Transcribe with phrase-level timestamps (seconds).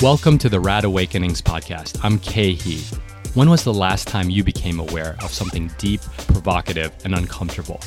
[0.00, 1.98] Welcome to the Rad Awakenings podcast.
[2.04, 2.98] I'm Khe Hy.
[3.34, 7.80] When was the last time you became aware of something deep, provocative, and uncomfortable?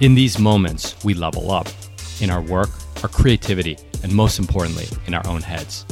[0.00, 1.68] In these moments, we level up
[2.20, 2.70] in our work,
[3.04, 5.86] our creativity, and most importantly, in our own heads.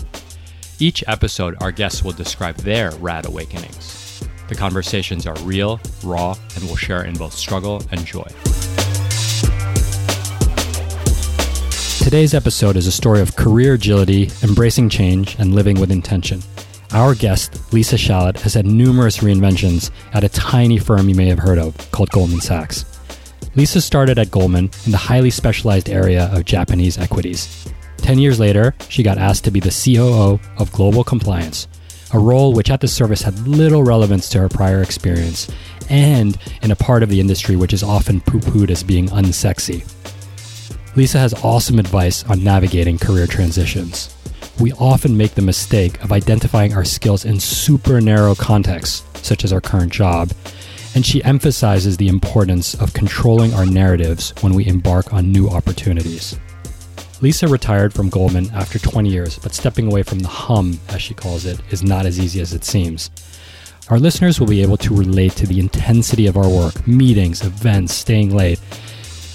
[0.80, 4.20] Each episode, our guests will describe their rad awakenings.
[4.48, 8.26] The conversations are real, raw, and will share in both struggle and joy.
[12.12, 16.42] Today's episode is a story of career agility, embracing change, and living with intention.
[16.92, 21.38] Our guest, Lisa Shalett, has had numerous reinventions at a tiny firm you may have
[21.38, 22.84] heard of called Goldman Sachs.
[23.54, 27.66] Lisa started at Goldman in the highly specialized area of Japanese equities.
[27.96, 31.66] Ten years later, she got asked to be the COO of Global Compliance,
[32.12, 35.50] a role which at the service had little relevance to her prior experience
[35.88, 39.90] and in a part of the industry which is often poo pooed as being unsexy.
[40.94, 44.14] Lisa has awesome advice on navigating career transitions.
[44.60, 49.54] We often make the mistake of identifying our skills in super narrow contexts, such as
[49.54, 50.32] our current job,
[50.94, 56.38] and she emphasizes the importance of controlling our narratives when we embark on new opportunities.
[57.22, 61.14] Lisa retired from Goldman after 20 years, but stepping away from the hum, as she
[61.14, 63.10] calls it, is not as easy as it seems.
[63.88, 67.94] Our listeners will be able to relate to the intensity of our work, meetings, events,
[67.94, 68.60] staying late,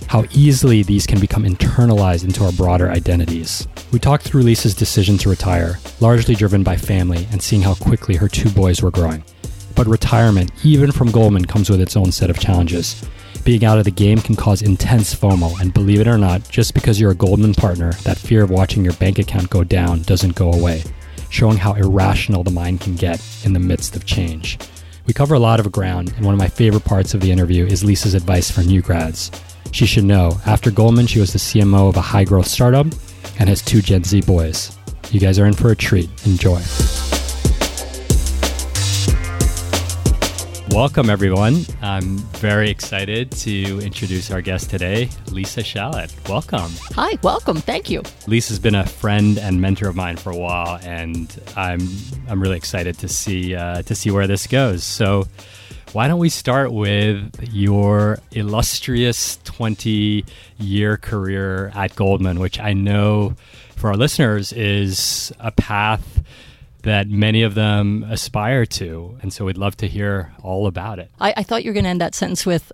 [0.08, 3.68] how easily these can become internalized into our broader identities.
[3.92, 8.16] We talked through Lisa's decision to retire, largely driven by family and seeing how quickly
[8.16, 9.24] her two boys were growing.
[9.76, 13.08] But retirement, even from Goldman, comes with its own set of challenges.
[13.44, 16.74] Being out of the game can cause intense FOMO, and believe it or not, just
[16.74, 20.36] because you're a Goldman partner, that fear of watching your bank account go down doesn't
[20.36, 20.84] go away,
[21.30, 24.58] showing how irrational the mind can get in the midst of change.
[25.06, 27.66] We cover a lot of ground, and one of my favorite parts of the interview
[27.66, 29.32] is Lisa's advice for new grads.
[29.72, 32.88] She should know, after Goldman, she was the CMO of a high growth startup
[33.40, 34.76] and has two Gen Z boys.
[35.12, 36.10] You guys are in for a treat.
[36.26, 36.62] Enjoy.
[40.72, 41.66] Welcome, everyone.
[41.82, 46.14] I'm very excited to introduce our guest today, Lisa Shalett.
[46.30, 46.72] Welcome.
[46.94, 47.58] Hi, welcome.
[47.58, 48.04] Thank you.
[48.28, 51.88] Lisa's been a friend and mentor of mine for a while, and I'm
[52.28, 54.84] I'm really excited to see uh, to see where this goes.
[54.84, 55.28] So,
[55.94, 60.26] why don't we start with your illustrious 20
[60.58, 63.36] year career at Goldman, which I know
[63.76, 66.24] for our listeners is a path
[66.84, 69.18] that many of them aspire to.
[69.22, 71.12] And so we'd love to hear all about it.
[71.20, 72.72] I, I thought you were going to end that sentence with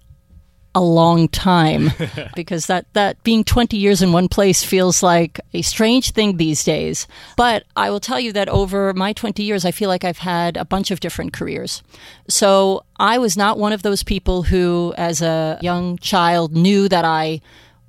[0.76, 1.92] a long time
[2.36, 6.64] because that, that being 20 years in one place feels like a strange thing these
[6.64, 7.08] days.
[7.38, 10.58] But I will tell you that over my 20 years, I feel like I've had
[10.58, 11.84] a bunch of different careers.
[12.28, 17.06] So I was not one of those people who, as a young child, knew that
[17.06, 17.42] I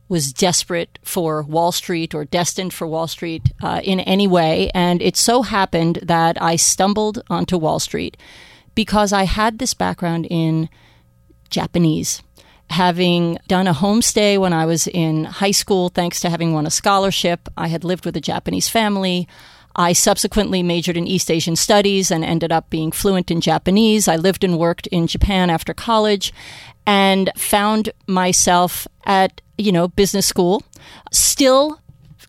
[0.09, 4.71] was desperate for Wall Street or destined for Wall Street uh, in any way.
[4.75, 8.17] And it so happened that I stumbled onto Wall Street
[8.75, 10.69] because I had this background in
[11.49, 12.23] Japanese
[12.71, 16.71] having done a homestay when I was in high school, thanks to having won a
[16.71, 17.49] scholarship.
[17.57, 19.29] I had lived with a Japanese family.
[19.77, 24.07] I subsequently majored in East Asian studies and ended up being fluent in Japanese.
[24.07, 26.33] I lived and worked in Japan after college
[26.87, 30.63] and found myself at, you know, business school,
[31.13, 31.81] still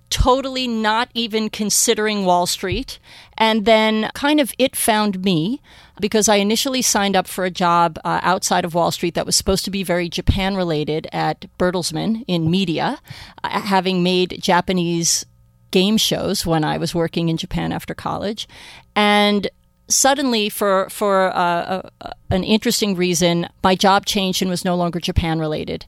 [0.10, 3.00] totally not even considering Wall Street.
[3.38, 5.62] And then kind of it found me
[6.00, 9.36] because I initially signed up for a job uh, outside of Wall Street that was
[9.36, 13.00] supposed to be very Japan related at Bertelsmann in media,
[13.44, 15.26] uh, having made Japanese
[15.72, 18.48] game shows when I was working in Japan after college.
[18.96, 19.50] And
[19.88, 25.00] suddenly for for uh, uh, an interesting reason my job changed and was no longer
[25.00, 25.86] japan related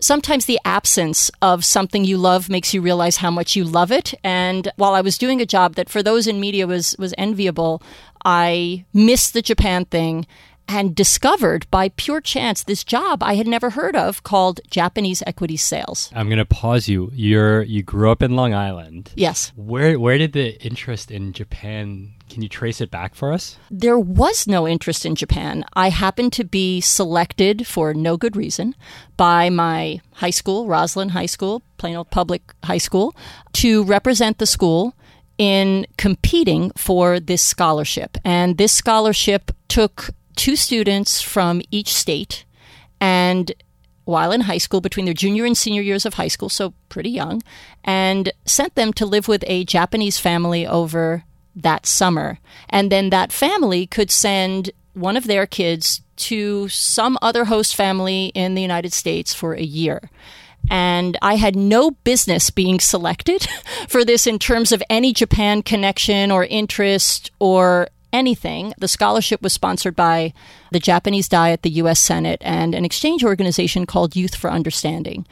[0.00, 4.14] sometimes the absence of something you love makes you realize how much you love it
[4.24, 7.82] and while i was doing a job that for those in media was was enviable
[8.24, 10.26] i missed the japan thing
[10.70, 15.56] and discovered by pure chance this job I had never heard of called Japanese equity
[15.56, 16.10] sales.
[16.14, 17.10] I'm going to pause you.
[17.12, 19.10] You're you grew up in Long Island.
[19.16, 19.52] Yes.
[19.56, 23.58] Where where did the interest in Japan can you trace it back for us?
[23.70, 25.64] There was no interest in Japan.
[25.74, 28.74] I happened to be selected for no good reason
[29.16, 33.14] by my high school, Roslyn High School, Plano Public High School,
[33.54, 34.94] to represent the school
[35.36, 38.16] in competing for this scholarship.
[38.24, 42.44] And this scholarship took two students from each state
[43.00, 43.52] and
[44.04, 47.10] while in high school between their junior and senior years of high school, so pretty
[47.10, 47.42] young,
[47.84, 51.24] and sent them to live with a Japanese family over
[51.56, 52.38] that summer.
[52.68, 58.26] And then that family could send one of their kids to some other host family
[58.34, 60.10] in the United States for a year.
[60.70, 63.46] And I had no business being selected
[63.88, 68.74] for this in terms of any Japan connection or interest or anything.
[68.78, 70.34] The scholarship was sponsored by
[70.70, 72.00] the Japanese Diet, the U.S.
[72.00, 75.26] Senate, and an exchange organization called Youth for Understanding.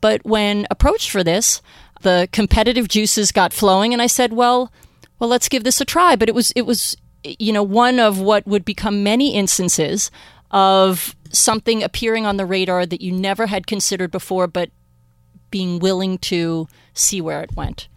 [0.00, 1.62] But when approached for this,
[2.02, 4.70] the competitive juices got flowing, and I said, "Well,
[5.18, 8.20] well, let's give this a try." But it was it was you know one of
[8.20, 10.10] what would become many instances
[10.50, 14.70] of something appearing on the radar that you never had considered before, but
[15.50, 17.88] being willing to see where it went.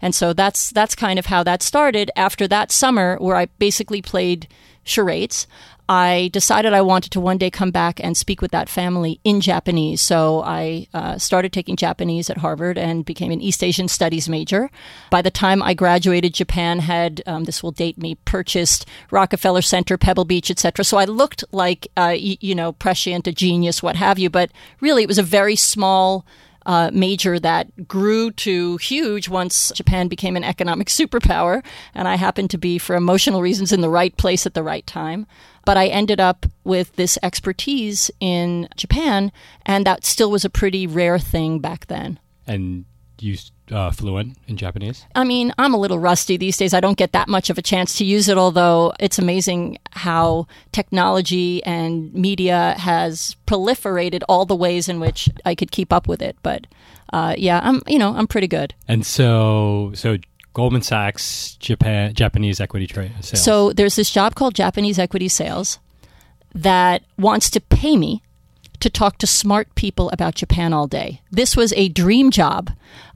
[0.00, 2.10] And so that's that's kind of how that started.
[2.16, 4.48] After that summer, where I basically played
[4.84, 5.46] charades,
[5.92, 9.42] I decided I wanted to one day come back and speak with that family in
[9.42, 10.00] Japanese.
[10.00, 14.70] So I uh, started taking Japanese at Harvard and became an East Asian Studies major.
[15.10, 19.98] By the time I graduated, Japan had um, this will date me purchased Rockefeller Center,
[19.98, 20.82] Pebble Beach, etc.
[20.82, 24.30] So I looked like uh, y- you know prescient, a genius, what have you.
[24.30, 24.50] But
[24.80, 26.24] really, it was a very small
[26.66, 31.64] uh, major that grew to huge once Japan became an economic superpower.
[31.94, 34.86] And I happened to be, for emotional reasons, in the right place at the right
[34.86, 35.26] time.
[35.64, 39.30] But I ended up with this expertise in Japan,
[39.64, 42.18] and that still was a pretty rare thing back then.
[42.46, 42.84] And
[43.20, 43.36] you
[43.70, 45.06] uh, fluent in Japanese?
[45.14, 46.74] I mean, I'm a little rusty these days.
[46.74, 50.46] I don't get that much of a chance to use it, although it's amazing how
[50.72, 56.22] technology and media has proliferated all the ways in which I could keep up with
[56.22, 56.36] it.
[56.42, 56.66] But
[57.12, 58.74] uh, yeah, I'm you know I'm pretty good.
[58.88, 60.16] And so so
[60.54, 63.42] Goldman Sachs Japan Japanese equity trade sales.
[63.42, 65.78] So there's this job called Japanese equity sales
[66.54, 68.22] that wants to pay me
[68.80, 71.20] to talk to smart people about Japan all day.
[71.30, 72.70] This was a dream job.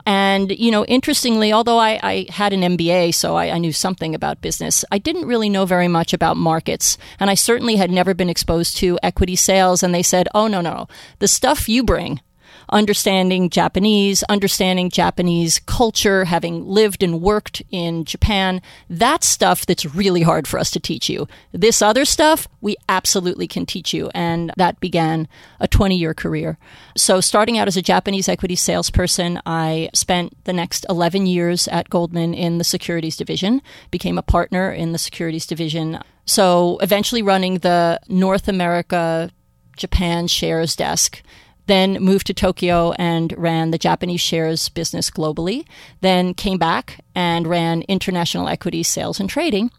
[0.07, 4.15] And, you know, interestingly, although I, I had an MBA, so I, I, knew something
[4.15, 6.97] about business, I didn't really know very much about markets.
[7.19, 9.83] And I certainly had never been exposed to equity sales.
[9.83, 10.87] And they said, oh, no, no,
[11.19, 12.21] the stuff you bring
[12.69, 18.61] understanding Japanese, understanding Japanese culture, having lived and worked in Japan.
[18.89, 21.29] That's stuff that's really hard for us to teach you.
[21.53, 24.11] This other stuff, we absolutely can teach you.
[24.15, 25.29] And that began
[25.61, 26.59] a 20 year career.
[26.97, 31.91] So, starting out as a Japanese equity salesperson, I spent the next 11 years at
[31.91, 36.01] Goldman in the securities division, became a partner in the securities division.
[36.25, 39.31] So, eventually running the North America
[39.77, 41.23] Japan shares desk
[41.67, 45.67] then moved to Tokyo and ran the Japanese shares business globally,
[46.01, 49.71] then came back and ran international equity sales and trading.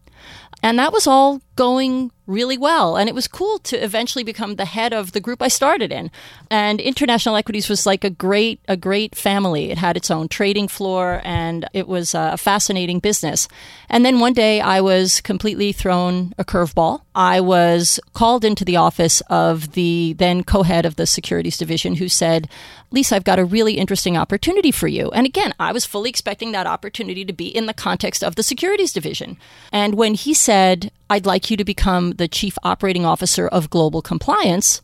[0.63, 2.97] And that was all going really well.
[2.97, 6.11] And it was cool to eventually become the head of the group I started in.
[6.51, 9.71] And International Equities was like a great, a great family.
[9.71, 13.47] It had its own trading floor and it was a fascinating business.
[13.89, 17.01] And then one day I was completely thrown a curveball.
[17.15, 22.09] I was called into the office of the then co-head of the securities division who
[22.09, 22.49] said,
[22.91, 25.09] Lisa, I've got a really interesting opportunity for you.
[25.11, 28.43] And again, I was fully expecting that opportunity to be in the context of the
[28.43, 29.37] securities division.
[29.71, 34.01] And when he said, I'd like you to become the chief operating officer of global
[34.01, 34.81] compliance,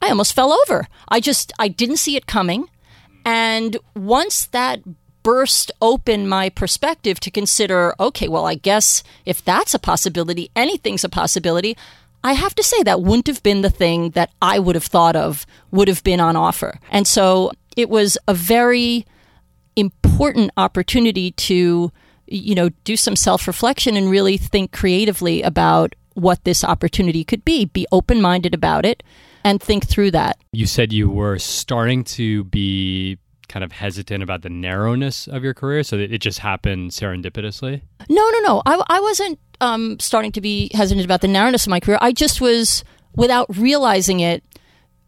[0.00, 0.86] I almost fell over.
[1.08, 2.68] I just, I didn't see it coming.
[3.24, 4.80] And once that
[5.22, 11.04] burst open my perspective to consider, okay, well, I guess if that's a possibility, anything's
[11.04, 11.76] a possibility.
[12.22, 15.16] I have to say that wouldn't have been the thing that I would have thought
[15.16, 16.78] of would have been on offer.
[16.90, 19.06] And so it was a very
[19.76, 21.90] important opportunity to
[22.26, 27.44] you know, do some self reflection and really think creatively about what this opportunity could
[27.44, 27.66] be.
[27.66, 29.02] Be open minded about it
[29.44, 30.38] and think through that.
[30.52, 35.54] You said you were starting to be kind of hesitant about the narrowness of your
[35.54, 37.82] career, so it just happened serendipitously?
[38.08, 38.62] No, no, no.
[38.66, 41.98] I, I wasn't um, starting to be hesitant about the narrowness of my career.
[42.00, 44.42] I just was, without realizing it,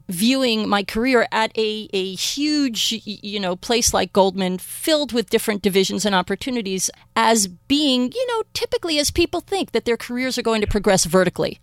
[0.09, 5.63] viewing my career at a, a huge you know place like Goldman filled with different
[5.63, 10.43] divisions and opportunities as being you know typically as people think that their careers are
[10.43, 11.61] going to progress vertically.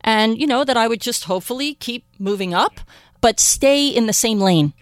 [0.00, 2.80] And you know that I would just hopefully keep moving up
[3.20, 4.74] but stay in the same lane.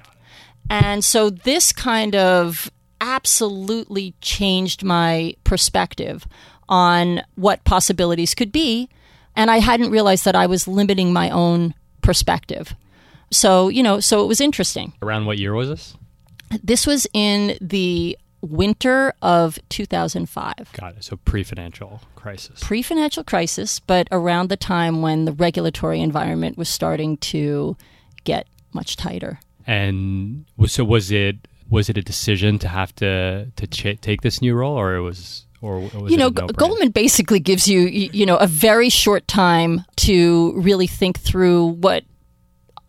[0.68, 6.26] And so this kind of absolutely changed my perspective
[6.68, 8.88] on what possibilities could be.
[9.36, 12.74] And I hadn't realized that I was limiting my own perspective
[13.32, 14.92] so, you know, so it was interesting.
[15.02, 15.96] Around what year was this?
[16.62, 20.54] This was in the winter of 2005.
[20.72, 21.04] Got it.
[21.04, 22.60] So pre financial crisis.
[22.60, 27.76] Pre financial crisis, but around the time when the regulatory environment was starting to
[28.24, 29.40] get much tighter.
[29.66, 31.36] And so was it
[31.70, 35.00] was it a decision to have to to ch- take this new role or it
[35.00, 40.52] was or you know Goldman basically gives you you know a very short time to
[40.56, 42.04] really think through what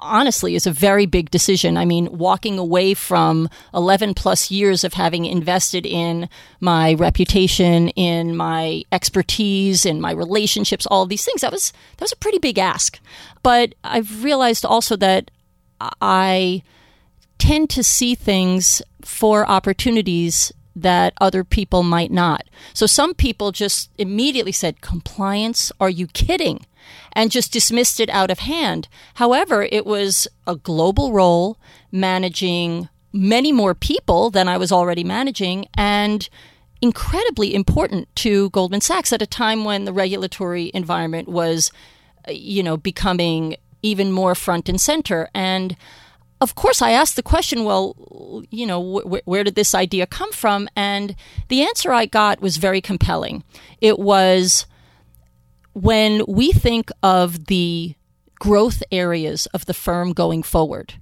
[0.04, 1.78] honestly is a very big decision.
[1.78, 6.30] I mean, walking away from 11 plus years of having invested in
[6.60, 12.02] my reputation, in my expertise, in my relationships, all of these things, that was that
[12.02, 13.00] was a pretty big ask.
[13.42, 15.32] But I've realized also that
[16.02, 16.64] I
[17.38, 22.46] tend to see things for opportunities that other people might not.
[22.74, 25.72] So some people just immediately said, Compliance?
[25.80, 26.66] Are you kidding?
[27.14, 28.88] And just dismissed it out of hand.
[29.16, 31.58] However, it was a global role
[31.92, 36.28] managing many more people than I was already managing and
[36.82, 41.72] incredibly important to Goldman Sachs at a time when the regulatory environment was,
[42.28, 45.30] uh, you know, becoming even more front and center.
[45.34, 45.78] And
[46.44, 50.32] of course, I asked the question, well, you know, wh- where did this idea come
[50.34, 50.68] from?
[50.76, 51.16] And
[51.48, 53.44] the answer I got was very compelling.
[53.80, 54.66] It was
[55.72, 57.96] when we think of the
[58.36, 60.96] growth areas of the firm going forward,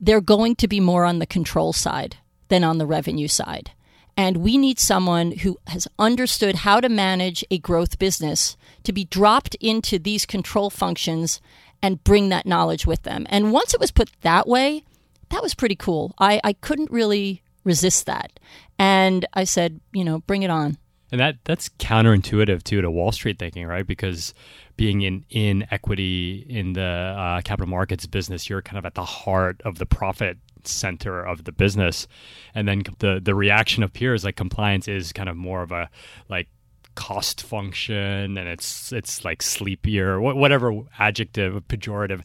[0.00, 2.16] they're going to be more on the control side
[2.48, 3.70] than on the revenue side.
[4.18, 9.04] And we need someone who has understood how to manage a growth business to be
[9.04, 11.40] dropped into these control functions
[11.82, 13.26] and bring that knowledge with them.
[13.28, 14.84] And once it was put that way,
[15.30, 16.14] that was pretty cool.
[16.18, 18.38] I, I couldn't really resist that.
[18.78, 20.78] And I said, you know, bring it on.
[21.10, 23.86] And that that's counterintuitive too to Wall Street thinking, right?
[23.86, 24.32] Because
[24.76, 29.04] being in in equity in the uh, capital markets business, you're kind of at the
[29.04, 32.08] heart of the profit center of the business,
[32.54, 35.90] and then the the reaction of peers like compliance is kind of more of a
[36.30, 36.48] like
[36.94, 42.20] cost function and it's it's like sleepier whatever adjective pejorative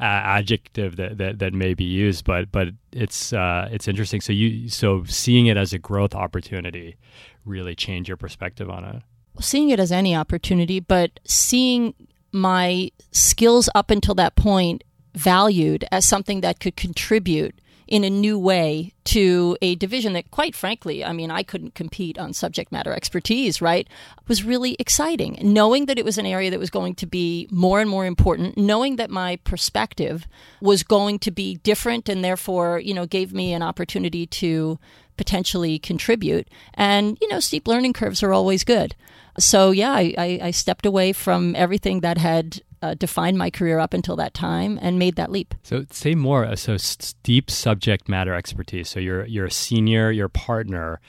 [0.00, 4.20] uh, adjective that, that that may be used but but it's uh, it's interesting.
[4.20, 6.96] So you so seeing it as a growth opportunity
[7.44, 9.02] really change your perspective on it.
[9.40, 11.94] Seeing it as any opportunity but seeing
[12.32, 17.60] my skills up until that point valued as something that could contribute
[17.92, 22.16] in a new way to a division that, quite frankly, I mean, I couldn't compete
[22.18, 23.86] on subject matter expertise, right?
[24.28, 25.38] Was really exciting.
[25.42, 28.56] Knowing that it was an area that was going to be more and more important,
[28.56, 30.26] knowing that my perspective
[30.62, 34.78] was going to be different and therefore, you know, gave me an opportunity to
[35.18, 36.48] potentially contribute.
[36.72, 38.96] And, you know, steep learning curves are always good.
[39.38, 43.94] So, yeah, I, I, stepped away from everything that had uh, defined my career up
[43.94, 45.54] until that time and made that leap.
[45.62, 46.44] So say more.
[46.44, 46.76] Uh, so
[47.22, 48.88] deep subject matter expertise.
[48.88, 51.00] So you're you're a senior, you're a partner,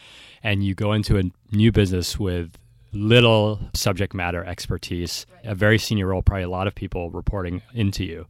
[0.43, 2.51] and you go into a new business with
[2.93, 8.03] little subject matter expertise, a very senior role, probably a lot of people reporting into
[8.05, 8.27] you.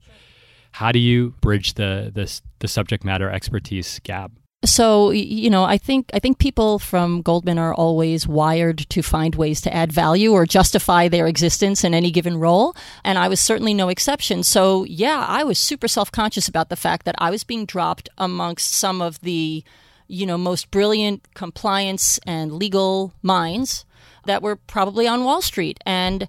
[0.71, 4.31] How do you bridge the the, the subject matter expertise gap?
[4.65, 9.35] So you know i think i think people from goldman are always wired to find
[9.35, 13.39] ways to add value or justify their existence in any given role and i was
[13.39, 14.43] certainly no exception.
[14.43, 18.73] So yeah i was super self-conscious about the fact that i was being dropped amongst
[18.73, 19.63] some of the
[20.07, 23.85] you know most brilliant compliance and legal minds
[24.25, 25.79] that were probably on wall street.
[25.85, 26.27] And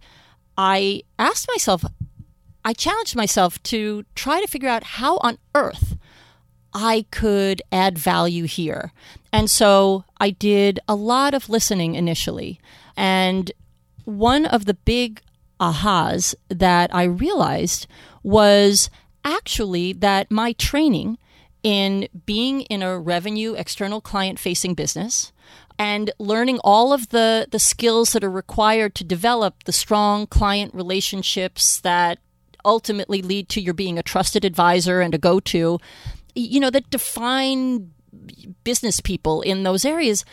[0.59, 1.85] i asked myself
[2.65, 5.97] i challenged myself to try to figure out how on earth
[6.75, 8.93] I could add value here.
[9.33, 12.61] And so I did a lot of listening initially.
[12.97, 13.53] And
[14.05, 15.21] one of the big
[15.61, 17.87] ahas that I realized
[18.23, 18.91] was
[19.25, 21.19] actually that my training
[21.63, 25.33] in being in a revenue external client facing business
[25.79, 30.75] and learning all of the, the skills that are required to develop the strong client
[30.75, 32.19] relationships that
[32.65, 35.79] ultimately lead to your being a trusted advisor and a go to
[36.35, 37.93] you know, that define
[38.63, 40.25] business people in those areas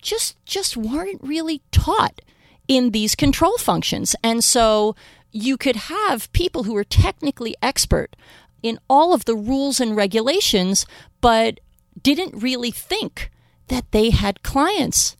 [0.00, 2.20] just just weren't really taught
[2.68, 4.14] in these control functions.
[4.22, 4.94] And so
[5.32, 8.14] you could have people who are technically expert
[8.62, 10.86] in all of the rules and regulations,
[11.20, 11.60] but
[12.00, 13.30] didn't really think
[13.68, 15.16] that they had clients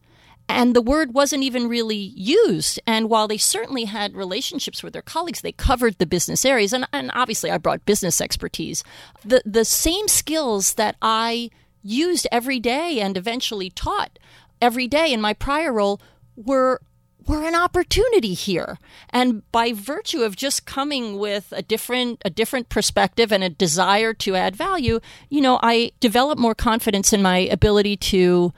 [0.48, 2.78] and the word wasn't even really used.
[2.86, 6.72] And while they certainly had relationships with their colleagues, they covered the business areas.
[6.72, 8.84] And, and obviously, I brought business expertise.
[9.24, 11.50] The, the same skills that I
[11.82, 14.18] used every day and eventually taught
[14.60, 16.00] every day in my prior role
[16.36, 16.80] were
[17.26, 18.78] were an opportunity here
[19.10, 24.12] and by virtue of just coming with a different a different perspective and a desire
[24.12, 28.52] to add value you know i developed more confidence in my ability to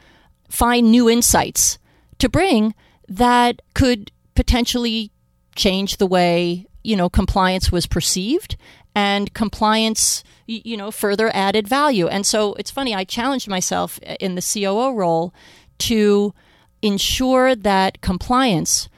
[0.48, 1.78] find new insights
[2.18, 2.74] to bring
[3.08, 5.10] that could potentially
[5.54, 8.56] change the way you know compliance was perceived
[8.94, 14.34] and compliance you know further added value and so it's funny i challenged myself in
[14.34, 15.32] the coo role
[15.78, 16.34] to
[16.82, 18.88] ensure that compliance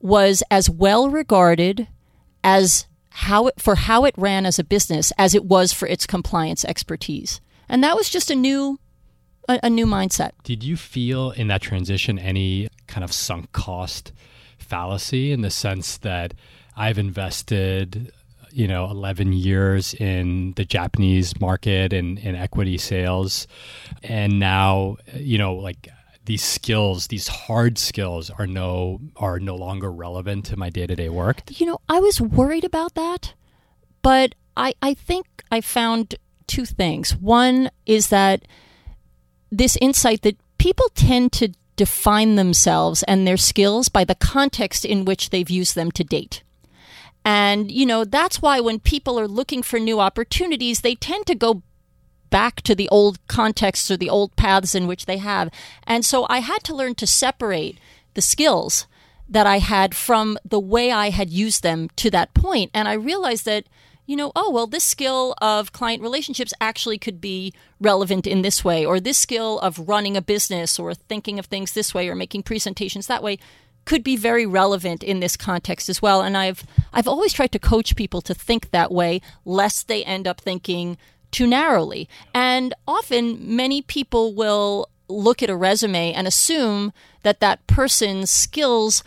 [0.00, 1.88] was as well regarded
[2.44, 6.06] as how it, for how it ran as a business as it was for its
[6.06, 7.40] compliance expertise.
[7.68, 8.78] And that was just a new
[9.48, 10.32] a, a new mindset.
[10.44, 14.12] Did you feel in that transition any kind of sunk cost
[14.58, 16.34] fallacy in the sense that
[16.76, 18.12] I've invested
[18.52, 23.46] you know 11 years in the Japanese market and in equity sales
[24.02, 25.88] and now you know like
[26.24, 31.42] these skills these hard skills are no are no longer relevant to my day-to-day work
[31.50, 33.34] you know I was worried about that
[34.02, 36.14] but I I think I found
[36.46, 38.46] two things one is that
[39.50, 45.04] this insight that people tend to define themselves and their skills by the context in
[45.04, 46.42] which they've used them to date.
[47.24, 51.34] And, you know, that's why when people are looking for new opportunities, they tend to
[51.34, 51.62] go
[52.30, 55.50] back to the old contexts or the old paths in which they have.
[55.86, 57.78] And so I had to learn to separate
[58.14, 58.86] the skills
[59.28, 62.70] that I had from the way I had used them to that point.
[62.74, 63.64] And I realized that
[64.08, 68.64] you know, oh, well, this skill of client relationships actually could be relevant in this
[68.64, 72.14] way, or this skill of running a business or thinking of things this way or
[72.14, 73.38] making presentations that way
[73.84, 76.22] could be very relevant in this context as well.
[76.22, 80.26] And I've I've always tried to coach people to think that way, lest they end
[80.26, 80.96] up thinking
[81.30, 82.08] too narrowly.
[82.34, 89.02] And often many people will look at a resume and assume that that person's skills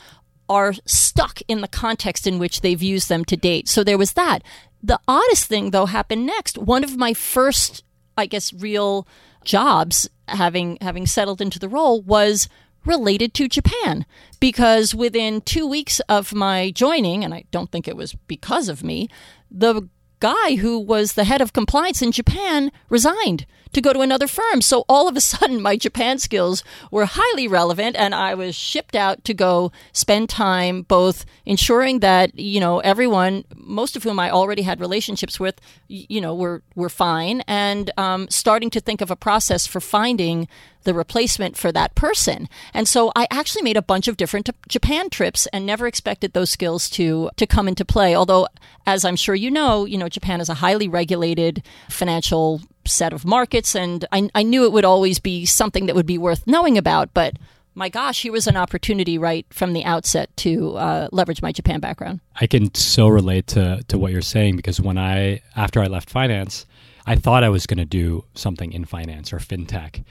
[0.52, 3.70] are stuck in the context in which they've used them to date.
[3.70, 4.44] So there was that.
[4.84, 6.58] The oddest thing, though, happened next.
[6.58, 7.84] One of my first,
[8.18, 9.08] I guess, real
[9.46, 12.50] jobs, having having settled into the role, was
[12.84, 14.06] related to Japan
[14.42, 18.84] because within two weeks of my joining, and I don't think it was because of
[18.84, 19.08] me,
[19.50, 19.88] the
[20.20, 24.62] guy who was the head of compliance in Japan resigned to go to another firm.
[24.62, 28.96] So all of a sudden, my Japan skills were highly relevant, and I was shipped
[28.96, 34.30] out to go spend time both ensuring that you know everyone, most of whom I
[34.30, 39.12] already had relationships with, you know, were were fine, and um, starting to think of
[39.12, 40.48] a process for finding
[40.84, 42.50] the replacement for that person.
[42.74, 46.50] And so I actually made a bunch of different Japan trips and never expected those
[46.50, 48.16] skills to to come into play.
[48.16, 48.48] Although,
[48.86, 53.26] as I'm sure you know, you know Japan is a highly regulated financial set of
[53.26, 56.78] markets, and I, I knew it would always be something that would be worth knowing
[56.78, 57.14] about.
[57.14, 57.38] But
[57.74, 61.80] my gosh, here was an opportunity right from the outset to uh, leverage my Japan
[61.80, 62.20] background.
[62.36, 66.10] I can so relate to to what you're saying because when I after I left
[66.10, 66.66] finance,
[67.06, 70.04] I thought I was going to do something in finance or fintech,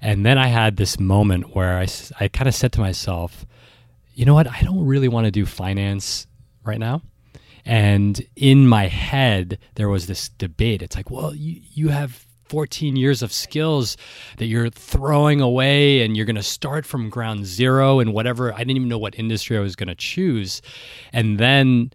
[0.00, 1.86] and then I had this moment where I
[2.20, 3.46] I kind of said to myself,
[4.14, 6.26] you know what, I don't really want to do finance
[6.64, 7.02] right now.
[7.64, 10.80] And in my head, there was this debate.
[10.80, 13.96] It's like, well, you, you have 14 years of skills
[14.38, 18.52] that you're throwing away and you're going to start from ground zero and whatever.
[18.52, 20.62] I didn't even know what industry I was going to choose.
[21.12, 21.90] And then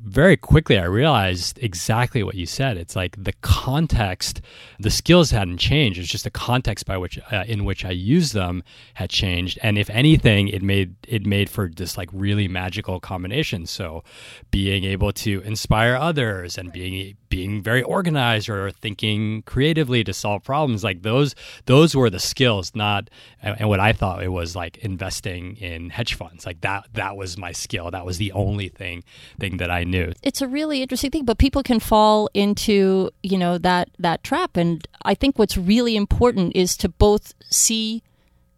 [0.00, 2.76] very quickly I realized exactly what you said.
[2.76, 4.40] It's like the context,
[4.78, 5.98] the skills hadn't changed.
[5.98, 8.62] It's just the context by which uh, in which I use them
[8.94, 9.58] had changed.
[9.62, 13.66] And if anything, it made it made for this like really magical combination.
[13.66, 14.04] So,
[14.50, 20.44] being able to inspire others and being being very organized or thinking creatively to solve
[20.44, 22.74] problems, like those those were the skills.
[22.74, 23.08] Not
[23.40, 26.44] and what I thought it was like investing in hedge funds.
[26.44, 27.90] Like that that was my skill.
[27.90, 29.04] That was the only thing
[29.40, 33.38] thing that I knew it's a really interesting thing, but people can fall into, you
[33.38, 38.02] know, that that trap and I think what's really important is to both see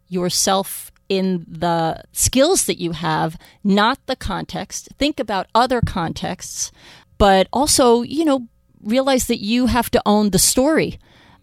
[0.07, 4.89] yourself in the skills that you have, not the context.
[4.97, 6.71] Think about other contexts,
[7.17, 8.47] but also, you know,
[8.81, 10.99] realize that you have to own the story.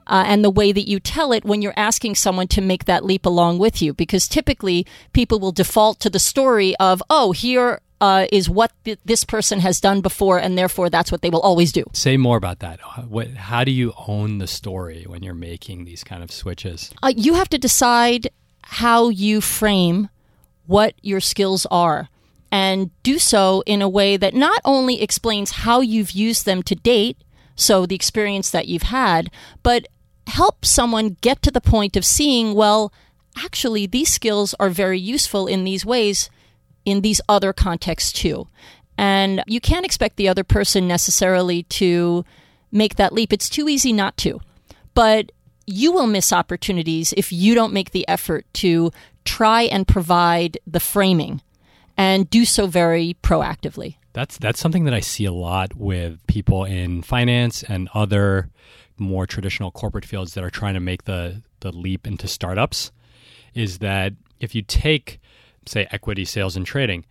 [0.09, 3.05] Uh, and the way that you tell it when you're asking someone to make that
[3.05, 3.92] leap along with you.
[3.92, 8.98] Because typically people will default to the story of, oh, here uh, is what th-
[9.04, 11.85] this person has done before, and therefore that's what they will always do.
[11.92, 12.80] Say more about that.
[13.09, 16.90] What, how do you own the story when you're making these kind of switches?
[17.02, 18.28] Uh, you have to decide
[18.62, 20.09] how you frame
[20.66, 22.09] what your skills are
[22.50, 26.74] and do so in a way that not only explains how you've used them to
[26.74, 27.16] date,
[27.54, 29.30] so the experience that you've had,
[29.62, 29.87] but
[30.26, 32.92] help someone get to the point of seeing, well,
[33.37, 36.28] actually, these skills are very useful in these ways
[36.87, 38.49] in these other contexts too.
[38.96, 42.25] And you can't expect the other person necessarily to
[42.72, 43.33] make that leap.
[43.33, 44.40] It's too easy not to.
[44.94, 45.33] But
[45.66, 48.90] you will miss opportunities if you don't make the effort to
[49.25, 51.42] try and provide the framing
[51.99, 53.96] and do so very proactively.
[54.12, 58.49] That's that's something that I see a lot with people in finance and other
[58.96, 62.92] more traditional corporate fields that are trying to make the the leap into startups
[63.55, 65.18] is that if you take
[65.66, 67.05] say equity sales and trading,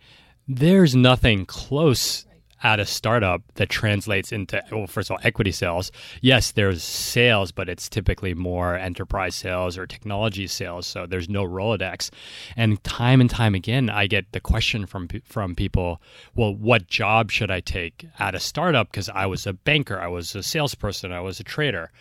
[0.48, 2.24] there's nothing close
[2.66, 5.92] at a startup that translates into well first of all equity sales.
[6.20, 11.44] Yes there's sales but it's typically more enterprise sales or technology sales so there's no
[11.44, 12.10] rolodex.
[12.56, 16.02] And time and time again i get the question from from people
[16.34, 18.90] well what job should i take at a startup?
[18.90, 21.92] Because i was a banker i was a salesperson i was a trader.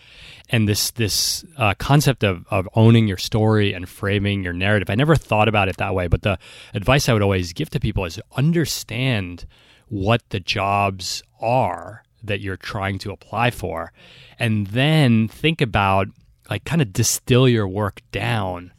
[0.50, 4.96] And this this uh, concept of, of owning your story and framing your narrative i
[4.96, 6.40] never thought about it that way but the
[6.74, 9.46] advice i would always give to people is understand
[9.88, 13.92] what the jobs are that you're trying to apply for.
[14.40, 16.08] And then think about
[16.50, 18.72] like kind of distill your work down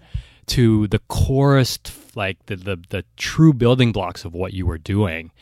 [0.46, 5.32] to the corest like the, the the true building blocks of what you were doing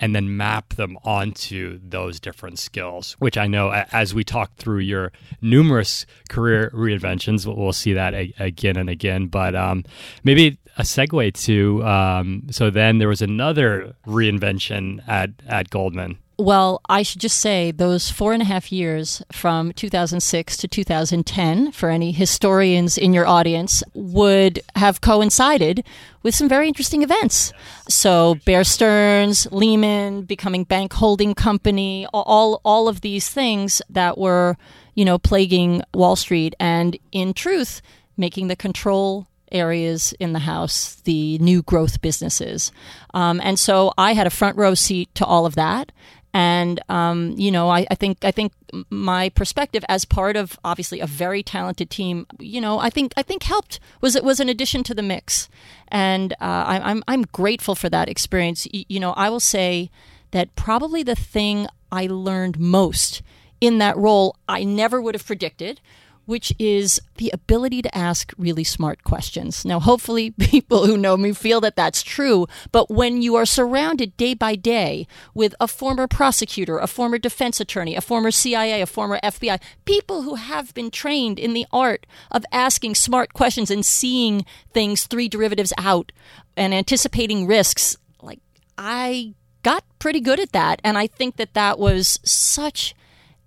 [0.00, 4.78] and then map them onto those different skills which i know as we talk through
[4.78, 9.26] your numerous career reinventions we'll see that again and again.
[9.26, 9.84] But um,
[10.22, 16.80] maybe a segue to um, so then there was another reinvention at at goldman well,
[16.88, 21.90] I should just say those four and a half years from 2006 to 2010, for
[21.90, 25.84] any historians in your audience, would have coincided
[26.24, 27.52] with some very interesting events.
[27.88, 34.56] So, Bear Stearns, Lehman, becoming bank holding company, all, all of these things that were,
[34.94, 36.56] you know, plaguing Wall Street.
[36.58, 37.80] And in truth,
[38.16, 42.72] making the control areas in the house, the new growth businesses.
[43.14, 45.92] Um, and so I had a front row seat to all of that.
[46.36, 48.52] And um, you know I, I, think I think
[48.90, 53.22] my perspective as part of obviously a very talented team you know I think I
[53.22, 55.48] think helped was it was an addition to the mix.
[55.88, 58.66] And uh, I, I'm I'm grateful for that experience.
[58.72, 59.90] You, you know I will say
[60.32, 63.22] that probably the thing I learned most
[63.60, 65.80] in that role I never would have predicted
[66.26, 69.64] which is the ability to ask really smart questions.
[69.64, 74.16] Now, hopefully, people who know me feel that that's true, but when you are surrounded
[74.16, 78.86] day by day with a former prosecutor, a former defense attorney, a former CIA, a
[78.86, 83.84] former FBI, people who have been trained in the art of asking smart questions and
[83.84, 86.12] seeing things three derivatives out
[86.56, 88.40] and anticipating risks, like
[88.78, 90.80] I got pretty good at that.
[90.84, 92.94] And I think that that was such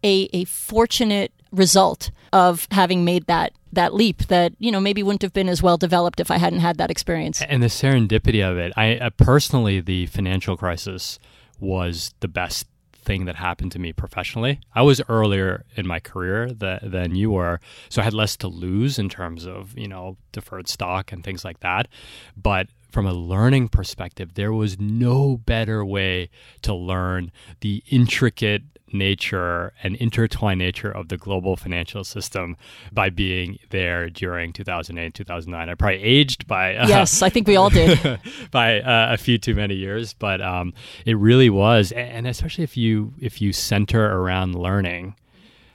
[0.03, 5.21] a, a fortunate result of having made that that leap that you know maybe wouldn't
[5.21, 7.41] have been as well developed if I hadn't had that experience.
[7.41, 8.73] And the serendipity of it.
[8.75, 11.19] I uh, personally, the financial crisis
[11.59, 12.67] was the best
[13.07, 14.59] thing that happened to me professionally.
[14.75, 18.99] I was earlier in my career than you were, so I had less to lose
[18.99, 21.87] in terms of you know deferred stock and things like that.
[22.35, 26.29] But from a learning perspective, there was no better way
[26.63, 32.55] to learn the intricate nature and intertwined nature of the global financial system
[32.91, 37.55] by being there during 2008 2009 i probably aged by uh, yes i think we
[37.55, 38.19] all did.
[38.51, 40.73] by uh, a few too many years but um,
[41.05, 45.15] it really was and especially if you if you center around learning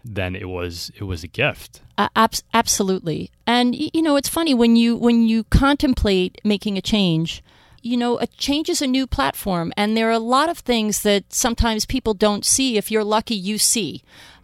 [0.05, 1.81] then it was it was a gift.
[1.97, 6.83] Uh, ab- absolutely, and you know it's funny when you when you contemplate making a
[6.83, 7.43] change
[7.83, 11.03] you know, a change is a new platform, and there are a lot of things
[11.03, 12.77] that sometimes people don't see.
[12.77, 14.03] If you're lucky, you see.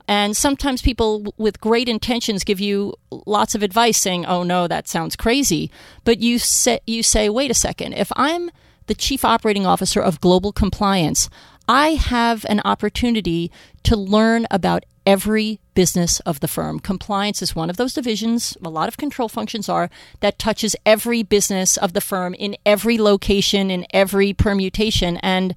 [0.08, 4.88] And sometimes people with great intentions give you lots of advice saying, oh no, that
[4.88, 5.70] sounds crazy.
[6.04, 8.50] But you say, you say, wait a second, if I'm
[8.86, 11.28] the chief operating officer of global compliance,
[11.68, 16.78] I have an opportunity to learn about every business of the firm.
[16.78, 19.88] Compliance is one of those divisions, a lot of control functions are,
[20.20, 25.16] that touches every business of the firm in every location, in every permutation.
[25.18, 25.54] And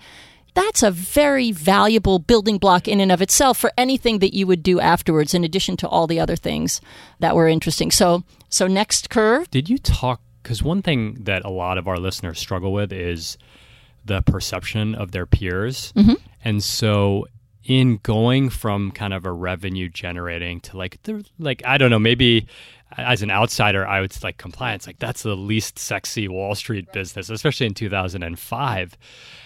[0.53, 4.63] that's a very valuable building block in and of itself for anything that you would
[4.63, 6.79] do afterwards, in addition to all the other things
[7.19, 7.91] that were interesting.
[7.91, 9.51] So, so next curve.
[9.51, 10.21] Did you talk?
[10.41, 13.37] Because one thing that a lot of our listeners struggle with is
[14.05, 15.91] the perception of their peers.
[15.97, 16.15] Mm-hmm.
[16.43, 17.27] And so
[17.71, 21.99] in going from kind of a revenue generating to like the like I don't know,
[21.99, 22.47] maybe
[22.97, 27.29] as an outsider I would like compliance like that's the least sexy Wall Street business,
[27.29, 28.97] especially in 2005.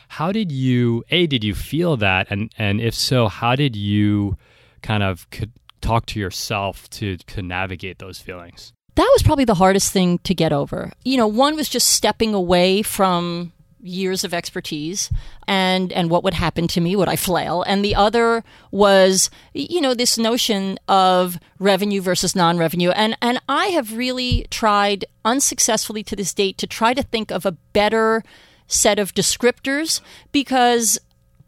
[0.08, 4.38] How did you a did you feel that and and if so, how did you
[4.82, 8.74] kind of could talk to yourself to to navigate those feelings?
[8.96, 10.94] That was probably the hardest thing to get over.
[11.04, 13.52] You know, one was just stepping away from
[13.86, 15.10] years of expertise
[15.48, 16.96] and and what would happen to me?
[16.96, 17.62] Would i flail?
[17.64, 22.90] And the other was you know this notion of revenue versus non-revenue.
[22.92, 27.46] And and i have really tried unsuccessfully to this date to try to think of
[27.46, 28.24] a better
[28.68, 30.98] set of descriptors because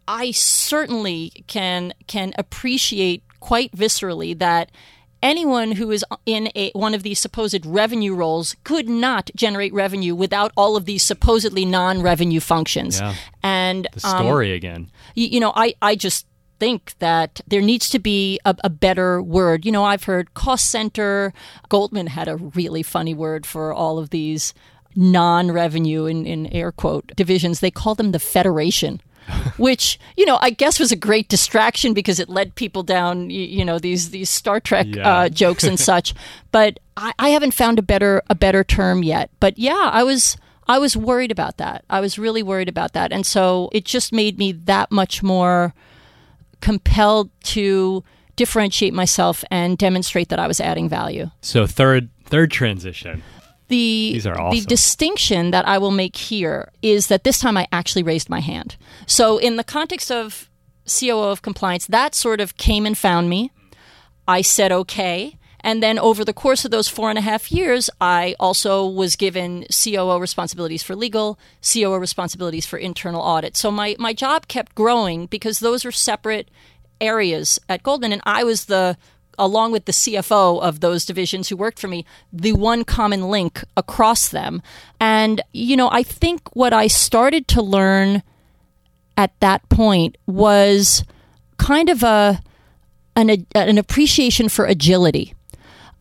[0.06, 4.70] i certainly can can appreciate quite viscerally that
[5.22, 10.14] anyone who is in a, one of these supposed revenue roles could not generate revenue
[10.14, 13.00] without all of these supposedly non-revenue functions.
[13.00, 13.14] Yeah.
[13.42, 14.90] And The um, story again.
[15.14, 16.26] you, you know, I, I just
[16.60, 19.64] think that there needs to be a, a better word.
[19.64, 21.32] You know, I've heard cost center.
[21.68, 24.54] Goldman had a really funny word for all of these
[24.96, 27.60] non-revenue in, in air quote divisions.
[27.60, 29.00] They call them the federation.
[29.58, 33.34] Which you know, I guess was a great distraction because it led people down, y-
[33.34, 35.08] you know, these these Star Trek Yeah.
[35.08, 36.14] uh, jokes and such.
[36.52, 39.30] But I, I haven't found a better a better term yet.
[39.40, 40.36] But yeah, I was
[40.66, 41.84] I was worried about that.
[41.88, 45.74] I was really worried about that, and so it just made me that much more
[46.60, 48.02] compelled to
[48.36, 51.30] differentiate myself and demonstrate that I was adding value.
[51.40, 53.22] So third third transition.
[53.68, 58.02] The are the distinction that I will make here is that this time I actually
[58.02, 58.76] raised my hand.
[59.06, 60.48] So in the context of
[60.86, 63.52] COO of compliance, that sort of came and found me.
[64.26, 65.38] I said okay.
[65.60, 69.16] And then over the course of those four and a half years, I also was
[69.16, 73.56] given COO responsibilities for legal, COO responsibilities for internal audit.
[73.56, 76.50] So my, my job kept growing because those are separate
[77.00, 78.12] areas at Goldman.
[78.12, 78.96] And I was the,
[79.38, 83.64] along with the CFO of those divisions who worked for me, the one common link
[83.76, 84.62] across them.
[85.00, 88.22] And, you know, I think what I started to learn
[89.16, 91.04] at that point was
[91.56, 92.40] kind of a
[93.16, 95.34] an, an appreciation for agility.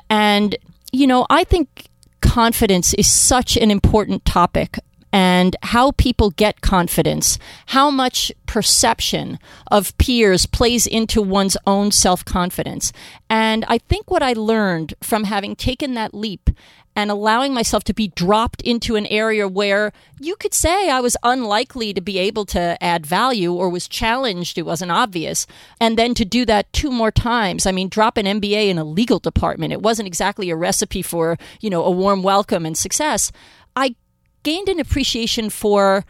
[0.08, 0.56] And,
[0.91, 1.88] you know, I think
[2.21, 4.78] confidence is such an important topic
[5.12, 9.39] and how people get confidence, how much perception
[9.72, 12.91] of peers plays into one's own self confidence.
[13.30, 16.50] And I think what I learned from having taken that leap
[16.98, 21.15] and allowing myself to be dropped into an area where you could say I was
[21.22, 25.46] unlikely to be able to add value or was challenged, it wasn't obvious.
[25.80, 27.67] And then to do that two more times.
[27.67, 29.74] I mean, drop an MBA in a legal department.
[29.74, 33.32] It wasn't exactly a recipe for, you know, a warm welcome and success.
[33.76, 33.96] I
[34.43, 36.06] gained an appreciation for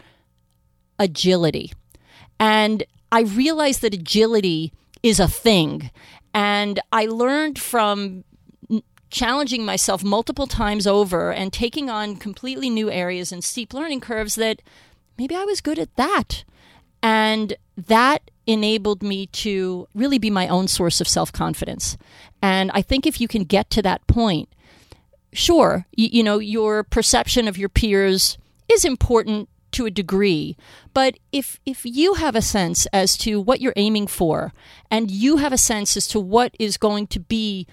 [0.99, 1.73] agility.
[2.39, 5.91] And I realized that agility is a thing.
[6.33, 8.23] And I learned from
[9.09, 14.35] challenging myself multiple times over and taking on completely new areas and steep learning curves
[14.35, 14.61] that
[15.17, 16.43] maybe I was good at that.
[17.01, 21.97] And that enabled me to really be my own source of self confidence.
[22.41, 24.49] And I think if you can get to that point,
[25.37, 28.37] sure, you, you know, your perception of your peers
[28.69, 30.55] is important to a degree
[30.93, 34.53] but if if you have a sense as to what you're aiming for
[34.89, 37.67] and you have a sense as to what is going to be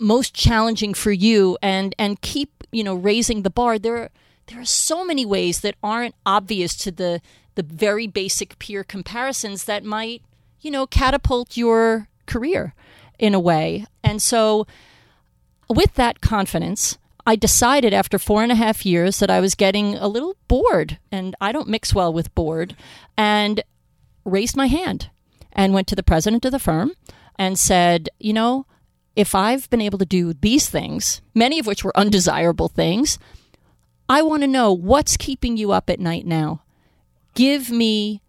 [0.00, 4.08] most challenging for you and and keep you know raising the bar there
[4.46, 7.20] there are so many ways that aren't obvious to the
[7.54, 10.22] the very basic peer comparisons that might
[10.62, 12.74] you know catapult your career
[13.18, 13.86] in a way.
[14.04, 14.66] And so
[15.68, 19.96] with that confidence I decided after four and a half years that I was getting
[19.96, 22.76] a little bored, and I don't mix well with bored,
[23.16, 23.62] and
[24.24, 25.10] raised my hand
[25.52, 26.92] and went to the president of the firm
[27.36, 28.66] and said, You know,
[29.16, 33.18] if I've been able to do these things, many of which were undesirable things,
[34.08, 36.62] I want to know what's keeping you up at night now.
[37.34, 38.22] Give me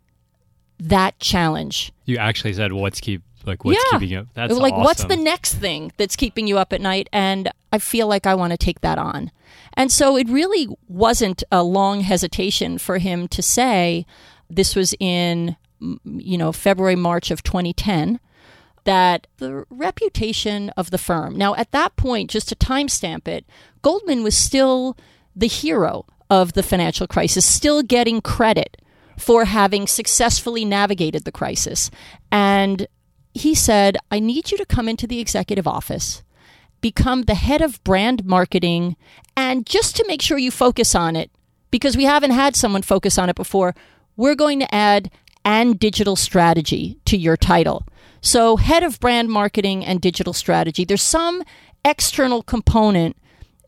[0.80, 1.92] that challenge.
[2.06, 3.98] You actually said what's keep like what's Yeah.
[4.00, 4.28] keeping you.
[4.34, 8.08] That's like what's the next thing that's keeping you up at night and i feel
[8.08, 9.32] like i want to take that on
[9.74, 14.06] and so it really wasn't a long hesitation for him to say
[14.50, 15.56] this was in
[16.04, 18.20] you know february march of 2010
[18.86, 23.46] that the reputation of the firm now at that point just to timestamp it
[23.82, 24.96] goldman was still
[25.36, 28.78] the hero of the financial crisis still getting credit
[29.18, 31.90] for having successfully navigated the crisis
[32.32, 32.88] and
[33.38, 36.24] he said, I need you to come into the executive office,
[36.82, 38.96] become the head of brand marketing,
[39.36, 41.32] and just to make sure you focus on it,
[41.72, 43.76] because we haven't had someone focus on it before,
[44.16, 45.12] we're going to add
[45.46, 47.86] and digital strategy to your title.
[48.22, 50.84] So, head of brand marketing and digital strategy.
[50.84, 51.44] There's some
[51.86, 53.16] external component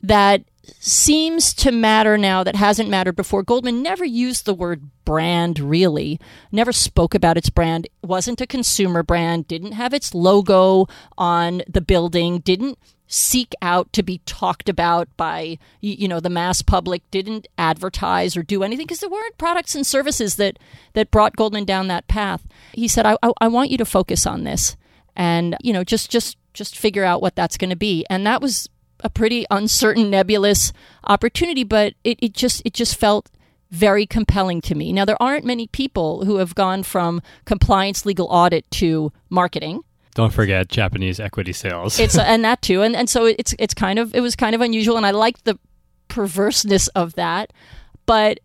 [0.01, 0.43] that
[0.79, 3.43] seems to matter now that hasn't mattered before.
[3.43, 6.19] Goldman never used the word brand really,
[6.51, 11.81] never spoke about its brand, wasn't a consumer brand, didn't have its logo on the
[11.81, 12.77] building, didn't
[13.11, 17.01] seek out to be talked about by you know the mass public.
[17.09, 20.59] Didn't advertise or do anything because there weren't products and services that
[20.93, 22.47] that brought Goldman down that path.
[22.73, 24.77] He said I, I, I want you to focus on this
[25.15, 28.05] and you know just just just figure out what that's going to be.
[28.09, 28.69] And that was
[29.03, 30.73] a pretty uncertain nebulous
[31.05, 33.29] opportunity but it, it just it just felt
[33.71, 34.91] very compelling to me.
[34.91, 39.81] Now there aren't many people who have gone from compliance legal audit to marketing.
[40.15, 41.99] Don't forget Japanese equity sales.
[41.99, 44.61] it's and that too, and and so it's it's kind of it was kind of
[44.61, 45.57] unusual, and I liked the
[46.07, 47.53] perverseness of that,
[48.05, 48.39] but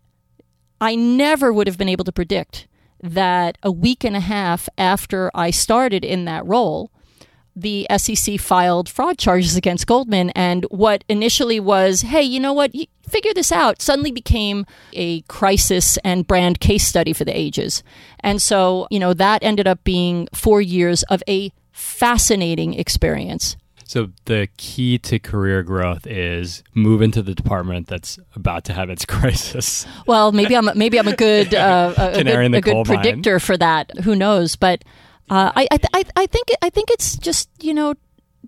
[0.79, 2.67] I never would have been able to predict
[3.01, 6.91] that a week and a half after I started in that role,
[7.55, 10.31] the SEC filed fraud charges against Goldman.
[10.31, 15.21] And what initially was, hey, you know what, you figure this out, suddenly became a
[15.21, 17.83] crisis and brand case study for the ages.
[18.19, 23.55] And so, you know, that ended up being four years of a fascinating experience.
[23.87, 28.89] So the key to career growth is move into the department that's about to have
[28.89, 29.85] its crisis.
[30.07, 33.39] Well, maybe I'm a, maybe I'm a good uh, a, a good, a good predictor
[33.39, 33.91] for that.
[33.99, 34.55] Who knows?
[34.55, 34.83] But
[35.29, 37.95] uh, I, I, I think I think it's just you know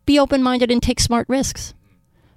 [0.05, 1.73] be open minded and take smart risks.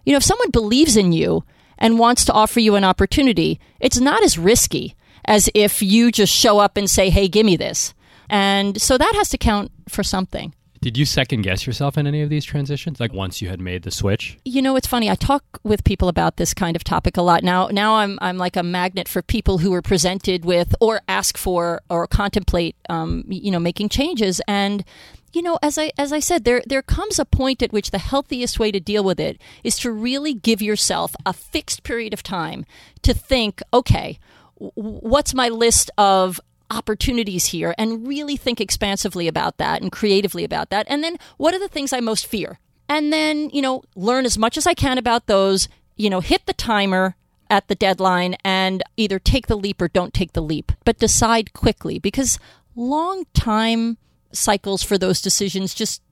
[0.05, 1.45] You know, if someone believes in you
[1.79, 6.33] and wants to offer you an opportunity, it's not as risky as if you just
[6.33, 7.95] show up and say, "Hey, give me this."
[8.29, 10.55] And so that has to count for something.
[10.83, 13.01] Did you second guess yourself in any of these transitions?
[13.01, 14.39] Like once you had made the switch?
[14.47, 15.11] You know, it's funny.
[15.11, 17.43] I talk with people about this kind of topic a lot.
[17.43, 21.37] Now now I'm I'm like a magnet for people who are presented with or ask
[21.37, 24.41] for or contemplate um, you know, making changes.
[24.49, 24.83] And
[25.35, 27.99] you know, as I as I said, there there comes a point at which the
[27.99, 32.23] healthiest way to deal with it is to really give yourself a fixed period of
[32.23, 32.65] time
[33.03, 34.19] to think, okay,
[34.57, 40.71] what's my list of opportunities here and really think expansively about that and creatively about
[40.71, 40.87] that.
[40.89, 42.59] And then what are the things I most fear?
[42.89, 46.47] And then, you know, learn as much as I can about those, you know, hit
[46.47, 47.17] the timer
[47.49, 51.53] at the deadline and either take the leap or don't take the leap, but decide
[51.53, 52.39] quickly because
[52.77, 53.99] long time
[54.33, 56.03] cycles for those decisions just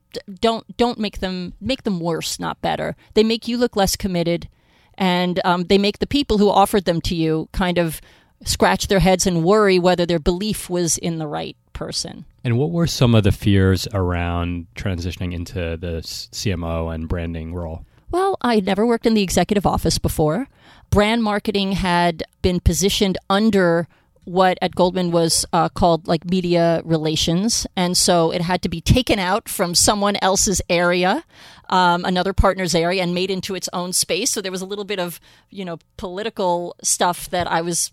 [0.41, 2.97] don't don't make them make them worse, not better.
[3.15, 4.49] They make you look less committed,
[4.97, 8.01] and um, they make the people who offered them to you kind of
[8.45, 12.25] scratch their heads and worry whether their belief was in the right person.
[12.45, 17.85] And what were some of the fears around transitioning into the CMO and branding role?
[18.11, 20.49] Well, I had never worked in the executive office before.
[20.91, 23.87] Brand marketing had been positioned under
[24.25, 27.67] what at Goldman was uh, called like media relations.
[27.77, 31.25] And so it had to be taken out from someone else's area,
[31.71, 34.31] um, another partner's area, and made into its own space.
[34.31, 37.91] So there was a little bit of, you know, political stuff that I was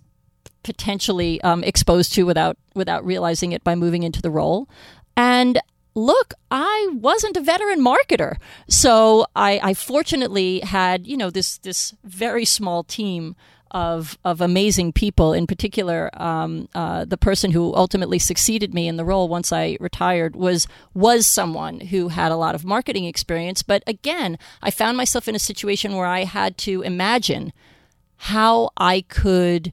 [0.65, 4.67] potentially um, exposed to without without realizing it by moving into the role.
[5.15, 5.62] And
[5.93, 11.93] look, I wasn't a veteran marketer, so I, I fortunately had you know this this
[12.04, 13.36] very small team
[13.69, 15.34] of of amazing people.
[15.34, 19.78] In particular, um, uh, the person who ultimately succeeded me in the role once I
[19.80, 23.62] retired was was someone who had a lot of marketing experience.
[23.62, 27.54] But again, I found myself in a situation where I had to imagine
[28.17, 29.71] how I could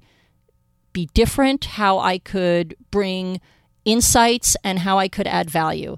[0.92, 3.40] be different, how I could bring
[3.84, 5.96] insights, and how I could add value.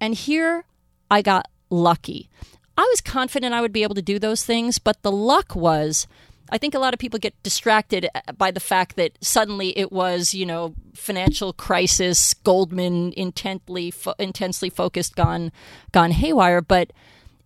[0.00, 0.64] And here
[1.10, 2.28] I got lucky.
[2.76, 6.06] I was confident I would be able to do those things, but the luck was
[6.50, 9.92] I think a lot of people get distracted uh, by the fact that suddenly it
[9.92, 15.52] was, you know, financial crisis, Goldman intently fo- intensely focused gone
[15.92, 16.92] gone haywire, but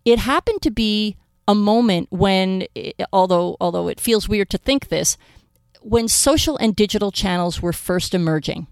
[0.03, 1.15] it happened to be
[1.47, 5.17] a moment when it, although although it feels weird to think this,
[5.85, 8.65] when social and digital channels were first emerging,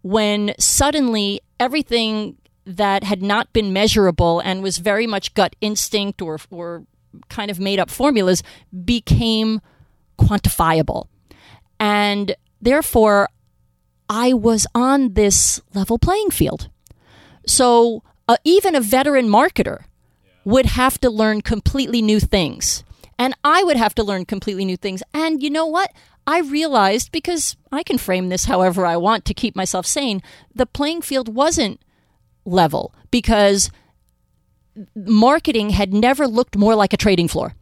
[0.00, 6.38] when suddenly everything that had not been measurable and was very much gut instinct or,
[6.50, 6.86] or
[7.28, 8.42] kind of made up formulas
[8.86, 9.60] became
[10.18, 11.08] quantifiable.
[11.78, 13.28] And therefore,
[14.08, 16.70] I was on this level playing field.
[17.46, 19.84] So uh, even a veteran marketer
[20.46, 22.82] would have to learn completely new things.
[23.18, 25.02] And I would have to learn completely new things.
[25.12, 25.92] And you know what?
[26.26, 30.22] I realized because I can frame this however I want to keep myself sane,
[30.54, 31.80] the playing field wasn't
[32.44, 33.70] level because
[34.94, 37.54] marketing had never looked more like a trading floor.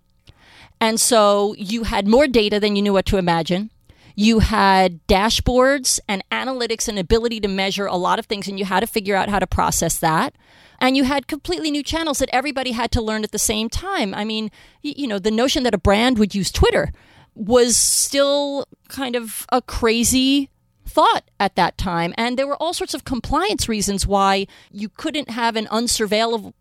[0.81, 3.71] And so you had more data than you knew what to imagine.
[4.15, 8.65] You had dashboards and analytics and ability to measure a lot of things, and you
[8.65, 10.35] had to figure out how to process that.
[10.81, 14.13] And you had completely new channels that everybody had to learn at the same time.
[14.13, 14.51] I mean,
[14.83, 16.93] you know, the notion that a brand would use Twitter
[17.35, 20.51] was still kind of a crazy
[20.87, 22.15] thought at that time.
[22.17, 26.53] And there were all sorts of compliance reasons why you couldn't have an unsurveillable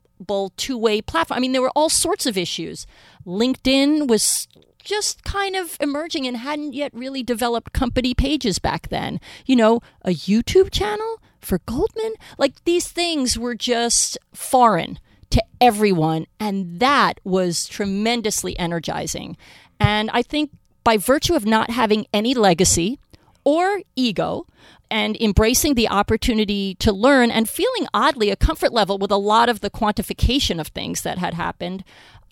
[0.57, 1.37] two way platform.
[1.37, 2.87] I mean, there were all sorts of issues.
[3.25, 4.47] LinkedIn was
[4.83, 9.19] just kind of emerging and hadn't yet really developed company pages back then.
[9.45, 12.13] You know, a YouTube channel for Goldman?
[12.37, 14.99] Like these things were just foreign
[15.31, 16.25] to everyone.
[16.39, 19.37] And that was tremendously energizing.
[19.79, 20.51] And I think
[20.83, 22.99] by virtue of not having any legacy
[23.43, 24.45] or ego
[24.89, 29.47] and embracing the opportunity to learn and feeling oddly a comfort level with a lot
[29.47, 31.83] of the quantification of things that had happened.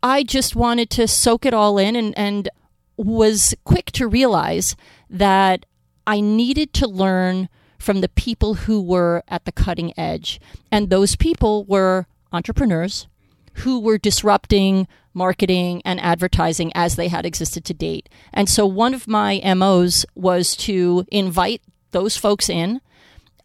[0.03, 2.49] I just wanted to soak it all in and, and
[2.97, 4.75] was quick to realize
[5.09, 5.65] that
[6.05, 7.47] I needed to learn
[7.77, 10.41] from the people who were at the cutting edge.
[10.69, 13.07] And those people were entrepreneurs
[13.53, 18.09] who were disrupting marketing and advertising as they had existed to date.
[18.33, 22.81] And so one of my MOs was to invite those folks in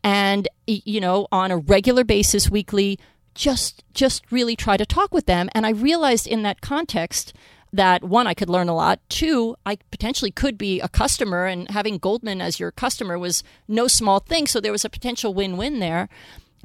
[0.03, 2.99] and you know on a regular basis weekly
[3.35, 7.33] just just really try to talk with them and I realized in that context
[7.73, 11.69] that one I could learn a lot, two I potentially could be a customer and
[11.71, 15.81] having Goldman as your customer was no small thing so there was a potential win-win
[15.81, 16.09] there.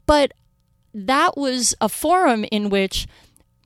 [0.06, 0.34] But
[0.94, 3.08] that was a forum in which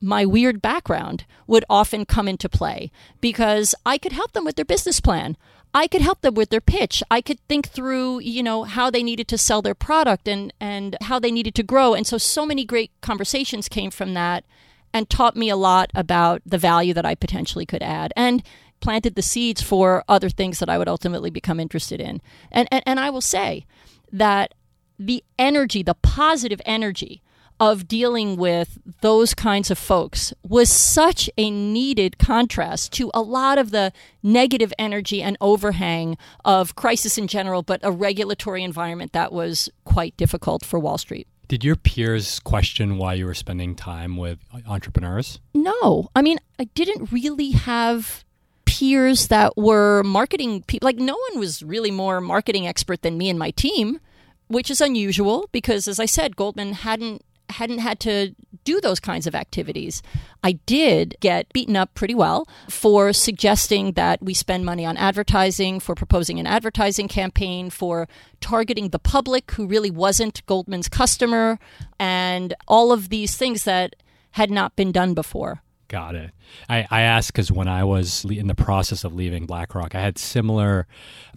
[0.04, 2.92] my weird background would often come into play
[3.22, 5.38] because I could help them with their business plan.
[5.74, 7.02] I could help them with their pitch.
[7.10, 10.98] I could think through, you know, how they needed to sell their product and and
[11.04, 11.94] how they needed to grow.
[11.94, 14.44] And so so many great conversations came from that
[14.94, 18.44] and taught me a lot about the value that I potentially could add and
[18.82, 22.22] planted the seeds for other things that I would ultimately become interested in.
[22.52, 23.66] And and, and I will say
[24.12, 24.54] that
[25.00, 27.23] the energy, the positive energy
[27.60, 33.58] of dealing with those kinds of folks was such a needed contrast to a lot
[33.58, 39.32] of the negative energy and overhang of crisis in general, but a regulatory environment that
[39.32, 41.28] was quite difficult for Wall Street.
[41.48, 45.40] Did your peers question why you were spending time with entrepreneurs?
[45.54, 46.10] No.
[46.16, 48.24] I mean, I didn't really have
[48.66, 50.86] peers that were marketing people.
[50.86, 54.00] Like, no one was really more marketing expert than me and my team,
[54.48, 57.24] which is unusual because, as I said, Goldman hadn't
[57.54, 60.02] hadn't had to do those kinds of activities.
[60.44, 65.80] I did get beaten up pretty well for suggesting that we spend money on advertising,
[65.80, 68.08] for proposing an advertising campaign, for
[68.42, 71.60] targeting the public who really wasn't Goldman's customer,
[72.00, 73.96] and all of these things that
[74.32, 75.62] had not been done before.
[75.94, 76.32] Got it.
[76.68, 80.18] I, I asked because when I was in the process of leaving BlackRock, I had
[80.18, 80.88] similar,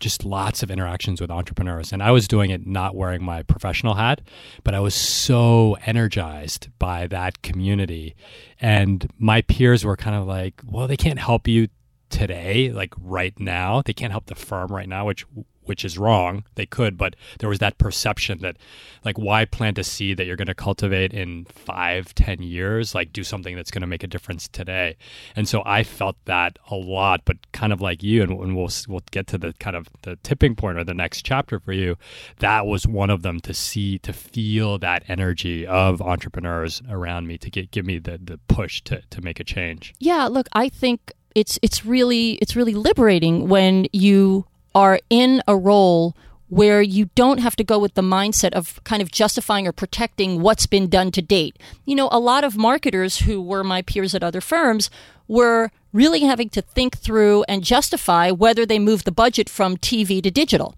[0.01, 1.93] just lots of interactions with entrepreneurs.
[1.93, 4.23] And I was doing it not wearing my professional hat,
[4.65, 8.17] but I was so energized by that community.
[8.59, 11.69] And my peers were kind of like, well, they can't help you
[12.09, 13.83] today, like right now.
[13.85, 15.27] They can't help the firm right now, which
[15.67, 16.45] which is wrong.
[16.55, 18.57] They could, but there was that perception that,
[19.05, 22.95] like, why plant a seed that you're going to cultivate in five, ten years?
[22.95, 24.97] Like, do something that's going to make a difference today.
[25.35, 28.71] And so I felt that a lot, but kind of like you, and, and we'll
[28.89, 31.97] we'll get to the kind of the tipping point or the next chapter for you.
[32.39, 37.39] That was one of them to see, to feel that energy of entrepreneurs around me
[37.39, 39.95] to get give me the the push to to make a change.
[39.99, 44.47] Yeah, look, I think it's it's really it's really liberating when you
[44.77, 46.15] are in a role
[46.49, 50.43] where you don't have to go with the mindset of kind of justifying or protecting
[50.43, 51.59] what's been done to date.
[51.87, 54.91] You know, a lot of marketers who were my peers at other firms
[55.27, 60.23] were really having to think through and justify whether they moved the budget from TV
[60.23, 60.77] to digital.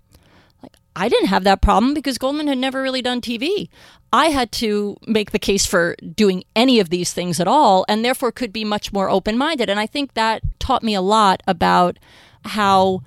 [0.62, 3.68] Like I didn't have that problem because Goldman had never really done TV.
[4.12, 8.04] I had to make the case for doing any of these things at all and
[8.04, 11.98] therefore could be much more open-minded and I think that taught me a lot about
[12.44, 13.02] how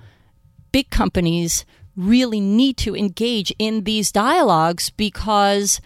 [0.72, 1.64] big companies
[1.96, 5.80] really need to engage in these dialogues because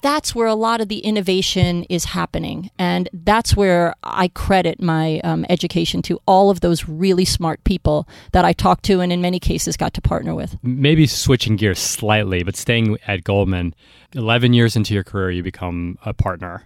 [0.00, 2.70] that's where a lot of the innovation is happening.
[2.78, 8.08] And that's where I credit my um, education to all of those really smart people
[8.32, 10.56] that I talked to and in many cases got to partner with.
[10.62, 13.74] Maybe switching gears slightly, but staying at Goldman,
[14.14, 16.62] 11 years into your career, you become a partner.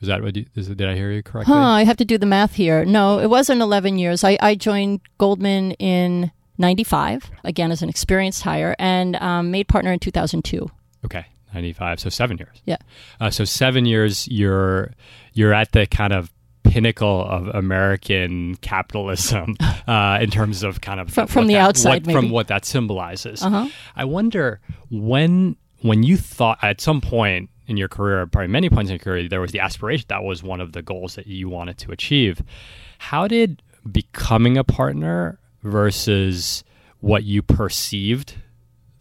[0.00, 1.54] Is that what you, is, did I hear you correctly?
[1.54, 2.84] Huh, I have to do the math here.
[2.84, 4.22] No, it wasn't 11 years.
[4.22, 9.92] I, I joined Goldman in 95, again as an experienced hire, and um, made partner
[9.92, 10.70] in 2002.
[11.04, 12.62] Okay, 95, so seven years.
[12.64, 12.78] Yeah.
[13.20, 14.92] Uh, so seven years, you're
[15.32, 16.32] you're at the kind of
[16.64, 22.06] pinnacle of American capitalism uh, in terms of kind of from, from the that, outside,
[22.06, 23.42] what, from what that symbolizes.
[23.42, 23.68] Uh-huh.
[23.94, 28.90] I wonder when when you thought at some point in your career, probably many points
[28.90, 31.48] in your career, there was the aspiration that was one of the goals that you
[31.48, 32.42] wanted to achieve.
[32.98, 36.64] How did becoming a partner versus
[37.00, 38.34] what you perceived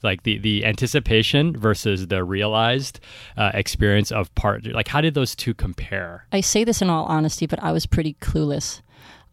[0.05, 2.99] like the the anticipation versus the realized
[3.35, 6.27] uh, experience of part like how did those two compare?
[6.31, 8.81] I say this in all honesty but i was pretty clueless.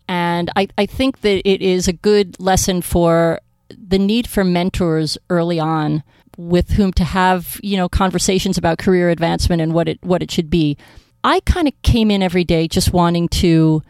[0.08, 5.16] And i, I think that it is a good lesson for the need for mentors
[5.30, 6.02] early on
[6.36, 10.30] with whom to have you know conversations about career advancement and what it what it
[10.30, 10.76] should be.
[11.24, 13.82] I kind of came in every day just wanting to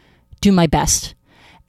[0.42, 1.14] do my best.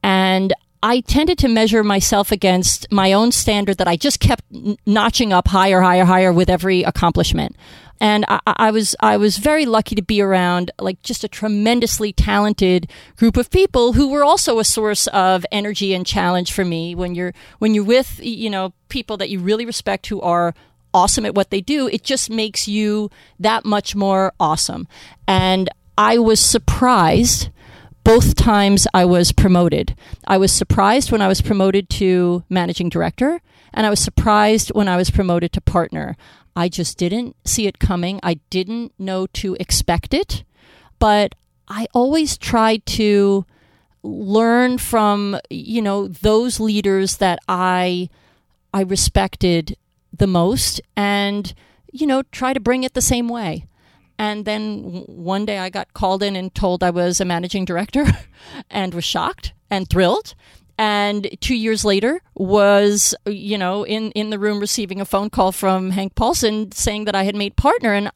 [0.01, 0.53] And
[0.83, 4.43] I tended to measure myself against my own standard that I just kept
[4.85, 7.55] notching up higher, higher, higher with every accomplishment.
[8.01, 12.11] And I, I, was I was very lucky to be around like just a tremendously
[12.11, 16.95] talented group of people who were also a source of energy and challenge for me.
[16.95, 20.53] When you're when you're with you know people that you really respect who are
[20.93, 23.09] awesome at what they do, it just makes you
[23.39, 24.89] that much more awesome.
[25.29, 27.49] And I was surprised
[28.03, 29.95] both times I was promoted.
[30.27, 33.41] I was surprised when I was promoted to managing director,
[33.73, 36.15] and I was surprised when I was promoted to partner.
[36.55, 38.19] I just didn't see it coming.
[38.21, 40.43] I didn't know to expect it,
[40.99, 41.33] but
[41.67, 43.45] I always tried to
[44.03, 48.09] learn from, you know, those leaders that I
[48.73, 49.77] I respected
[50.11, 51.53] the most and
[51.93, 53.67] you know, try to bring it the same way.
[54.23, 58.05] And then one day I got called in and told I was a managing director
[58.69, 60.33] and was shocked and thrilled.
[60.77, 65.51] And two years later was, you know, in, in the room receiving a phone call
[65.51, 67.93] from Hank Paulson saying that I had made partner.
[67.93, 68.11] And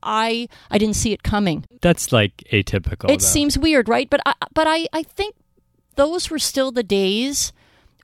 [0.00, 1.64] I I didn't see it coming.
[1.80, 3.10] That's like atypical.
[3.10, 3.26] It though.
[3.26, 4.08] seems weird, right?
[4.08, 5.34] But I, but I, I think
[5.96, 7.52] those were still the days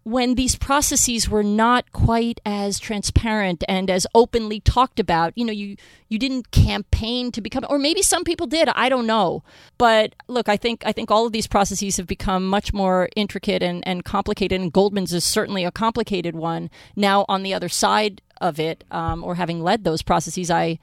[0.05, 5.53] when these processes were not quite as transparent and as openly talked about you know
[5.53, 5.77] you
[6.09, 9.43] you didn't campaign to become or maybe some people did i don't know.
[9.79, 13.63] But look i think i think all of these processes have become much more intricate
[13.63, 16.71] and, and complicated and goldman's is certainly a complicated one.
[16.95, 20.79] Now on the other side of it um, or having led those processes i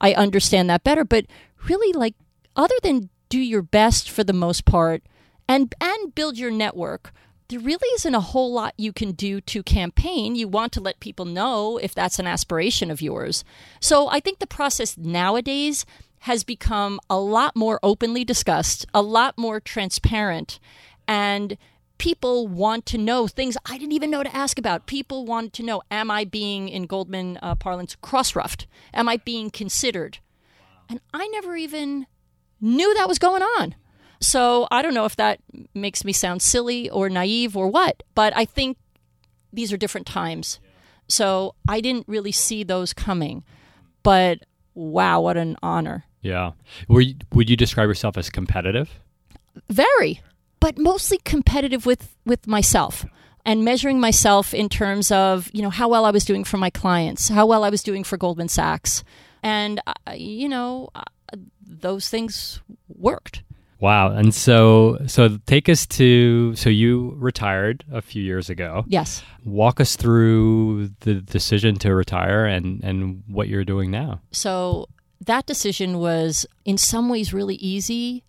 [0.00, 1.04] i understand that better.
[1.04, 1.26] But
[1.68, 2.14] really like
[2.56, 5.04] other than do your best for the most part
[5.48, 7.12] and and build your network
[7.54, 10.34] there really isn't a whole lot you can do to campaign.
[10.34, 13.44] You want to let people know if that's an aspiration of yours.
[13.78, 15.86] So I think the process nowadays
[16.20, 20.58] has become a lot more openly discussed, a lot more transparent,
[21.06, 21.56] and
[21.96, 24.86] people want to know things I didn't even know to ask about.
[24.86, 28.66] People want to know Am I being, in Goldman uh, parlance, cross ruffed?
[28.92, 30.18] Am I being considered?
[30.88, 32.08] And I never even
[32.60, 33.76] knew that was going on.
[34.20, 35.40] So I don't know if that
[35.74, 38.78] makes me sound silly or naive or what, but I think
[39.52, 40.60] these are different times.
[41.08, 43.44] So I didn't really see those coming.
[44.02, 44.40] But
[44.74, 46.04] wow, what an honor.
[46.20, 46.52] Yeah.
[46.88, 48.90] Were you, would you describe yourself as competitive?
[49.68, 50.20] Very,
[50.60, 53.04] but mostly competitive with with myself
[53.44, 56.70] and measuring myself in terms of, you know, how well I was doing for my
[56.70, 59.04] clients, how well I was doing for Goldman Sachs.
[59.42, 61.02] And uh, you know, uh,
[61.60, 63.42] those things worked.
[63.80, 64.12] Wow.
[64.12, 68.84] And so so take us to so you retired a few years ago.
[68.88, 69.22] Yes.
[69.44, 74.20] Walk us through the decision to retire and and what you're doing now.
[74.30, 74.88] So
[75.20, 78.24] that decision was in some ways really easy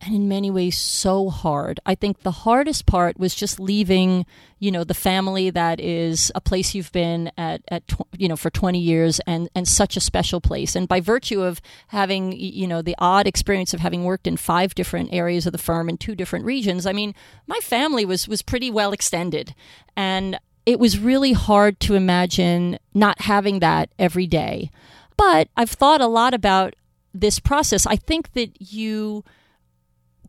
[0.00, 1.80] and in many ways so hard.
[1.86, 4.26] I think the hardest part was just leaving,
[4.58, 8.36] you know, the family that is a place you've been at, at tw- you know,
[8.36, 10.76] for 20 years and, and such a special place.
[10.76, 14.74] And by virtue of having, you know, the odd experience of having worked in five
[14.74, 17.14] different areas of the firm in two different regions, I mean,
[17.46, 19.54] my family was, was pretty well extended.
[19.96, 24.70] And it was really hard to imagine not having that every day.
[25.16, 26.74] But I've thought a lot about
[27.14, 27.86] this process.
[27.86, 29.24] I think that you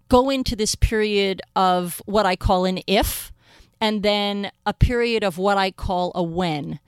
[0.10, 3.32] go into this period of what I call an if,
[3.80, 6.80] and then a period of what I call a when.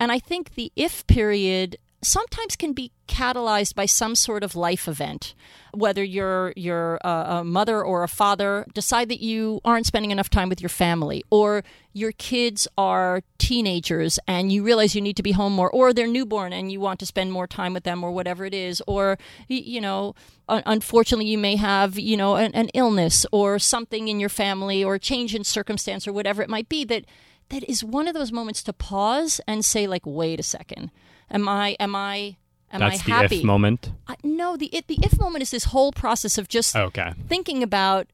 [0.00, 4.86] And I think the if period sometimes can be catalyzed by some sort of life
[4.86, 5.34] event
[5.72, 10.10] whether you're you're a, uh, a, mother or a father decide that you aren't spending
[10.10, 15.16] enough time with your family or your kids are teenagers and you realize you need
[15.16, 17.84] to be home more or they're newborn and you want to spend more time with
[17.84, 19.18] them or whatever it is or
[19.48, 20.14] you know
[20.48, 24.94] unfortunately you may have you know an, an illness or something in your family or
[24.94, 27.04] a change in circumstance or whatever it might be that
[27.50, 30.90] that is one of those moments to pause and say like wait a second
[31.30, 31.76] Am I?
[31.78, 32.36] Am I?
[32.70, 33.28] Am That's I happy?
[33.28, 33.92] the if moment.
[34.06, 37.14] I, no, the it, the if moment is this whole process of just okay.
[37.26, 38.06] thinking about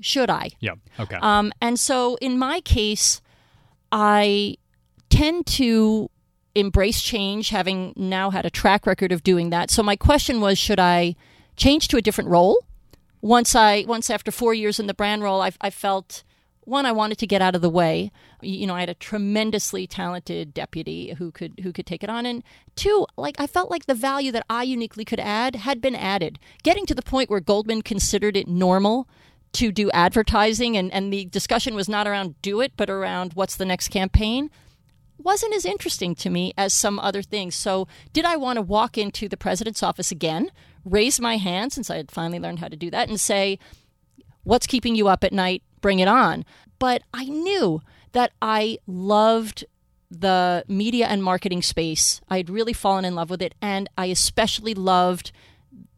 [0.00, 0.50] should I?
[0.60, 0.74] Yeah.
[1.00, 1.16] Okay.
[1.20, 3.20] Um, and so in my case,
[3.90, 4.56] I
[5.08, 6.10] tend to
[6.54, 9.70] embrace change, having now had a track record of doing that.
[9.70, 11.16] So my question was, should I
[11.56, 12.58] change to a different role?
[13.20, 16.22] Once I once after four years in the brand role, I, I felt
[16.66, 18.10] one, I wanted to get out of the way.
[18.42, 22.26] You know, I had a tremendously talented deputy who could who could take it on,
[22.26, 22.42] and
[22.74, 26.38] two, like I felt like the value that I uniquely could add had been added.
[26.62, 29.08] Getting to the point where Goldman considered it normal
[29.52, 33.56] to do advertising, and and the discussion was not around do it, but around what's
[33.56, 34.50] the next campaign
[35.18, 37.54] wasn't as interesting to me as some other things.
[37.54, 40.50] So, did I want to walk into the president's office again,
[40.84, 43.58] raise my hand since I had finally learned how to do that, and say,
[44.44, 45.64] What's keeping you up at night?
[45.80, 46.44] Bring it on.
[46.78, 47.80] but I knew
[48.12, 49.64] that I loved
[50.10, 52.20] the media and marketing space.
[52.28, 55.32] I had really fallen in love with it, and I especially loved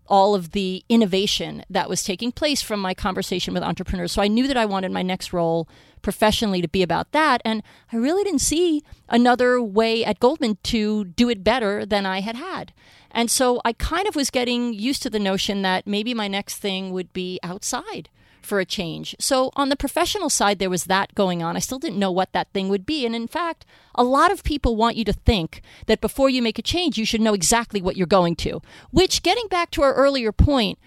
[0.07, 4.13] all of the innovation that was taking place from my conversation with entrepreneurs.
[4.13, 5.69] So I knew that I wanted my next role
[6.01, 7.43] professionally to be about that.
[7.45, 7.63] And
[7.93, 12.37] I really didn't see another way at Goldman to do it better than I had
[12.37, 12.73] had.
[13.11, 16.57] And so I kind of was getting used to the notion that maybe my next
[16.57, 18.09] thing would be outside
[18.49, 19.15] for a change.
[19.21, 21.55] So on the professional side, there was that going on.
[21.57, 23.05] I still didn't know what that thing would be.
[23.07, 26.59] And in fact, a lot of people want you to think that before you make
[26.59, 29.95] a change, you should know exactly what you're going to, which, getting back to our
[29.95, 30.79] earlier point,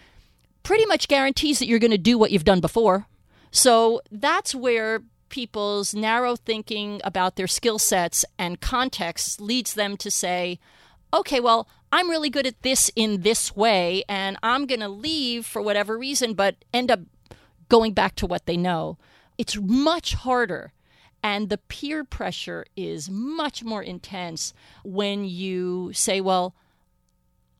[0.63, 3.07] pretty much guarantees that you're going to do what you've done before.
[3.51, 10.11] So that's where people's narrow thinking about their skill sets and contexts leads them to
[10.11, 10.59] say,
[11.13, 15.45] okay, well, I'm really good at this in this way, and I'm going to leave
[15.45, 17.01] for whatever reason, but end up
[17.71, 18.97] going back to what they know.
[19.37, 20.73] It's much harder.
[21.23, 24.53] And the peer pressure is much more intense
[24.83, 26.53] when you say, well,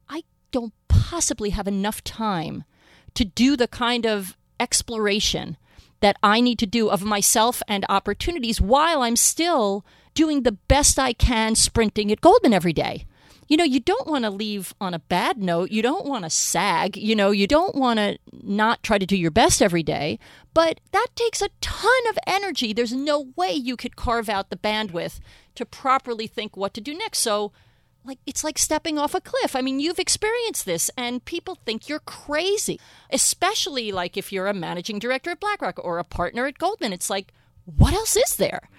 [0.09, 2.65] I don't possibly have enough time
[3.13, 5.55] to do the kind of exploration
[6.01, 10.99] that I need to do of myself and opportunities while I'm still doing the best
[10.99, 13.05] I can sprinting at Goldman every day
[13.51, 15.71] you know, you don't want to leave on a bad note.
[15.71, 16.95] You don't want to sag.
[16.95, 20.19] You know, you don't want to not try to do your best every day.
[20.53, 22.71] But that takes a ton of energy.
[22.71, 25.19] There's no way you could carve out the bandwidth
[25.55, 27.19] to properly think what to do next.
[27.19, 27.51] So,
[28.05, 29.53] like it's like stepping off a cliff.
[29.53, 32.79] I mean, you've experienced this and people think you're crazy.
[33.09, 36.93] Especially like if you're a managing director at BlackRock or a partner at Goldman.
[36.93, 37.33] It's like,
[37.65, 38.69] what else is there?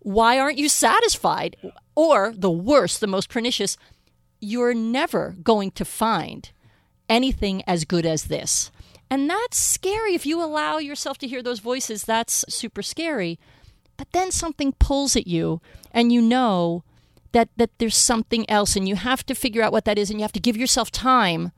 [0.00, 1.56] Why aren't you satisfied?
[1.94, 3.78] Or the worst, the most pernicious,
[4.40, 6.50] you're never going to find
[7.08, 8.70] anything as good as this.
[9.10, 10.14] And that's scary.
[10.14, 13.38] If you allow yourself to hear those voices, that's super scary.
[13.96, 15.60] But then something pulls at you,
[15.92, 16.84] and you know
[17.32, 20.20] that, that there's something else, and you have to figure out what that is, and
[20.20, 21.52] you have to give yourself time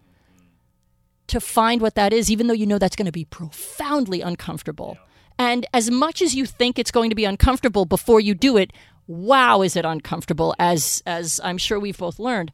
[1.26, 4.96] to find what that is, even though you know that's going to be profoundly uncomfortable.
[5.38, 8.72] And as much as you think it's going to be uncomfortable before you do it,
[9.10, 12.52] wow, is it uncomfortable, as, as I'm sure we've both learned.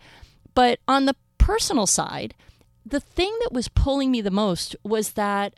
[0.55, 2.35] But on the personal side,
[2.85, 5.55] the thing that was pulling me the most was that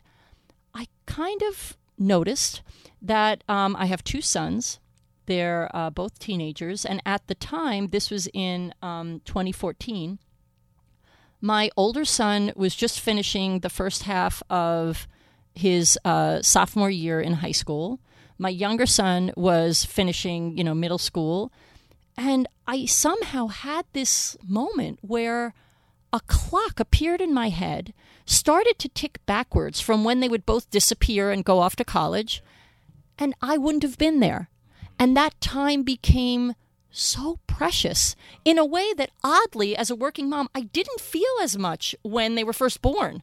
[0.73, 2.61] I kind of noticed
[3.01, 4.79] that um, I have two sons.
[5.25, 6.85] They're uh, both teenagers.
[6.85, 10.19] And at the time, this was in um, 2014,
[11.39, 15.07] my older son was just finishing the first half of
[15.55, 18.01] his uh, sophomore year in high school.
[18.39, 21.51] My younger son was finishing, you know, middle school.
[22.17, 25.53] And I somehow had this moment where
[26.11, 27.93] a clock appeared in my head,
[28.25, 32.41] started to tick backwards from when they would both disappear and go off to college,
[33.17, 34.49] and I wouldn't have been there.
[34.97, 36.55] And that time became
[36.91, 41.57] so precious in a way that oddly, as a working mom, I didn't feel as
[41.57, 43.21] much when they were first born.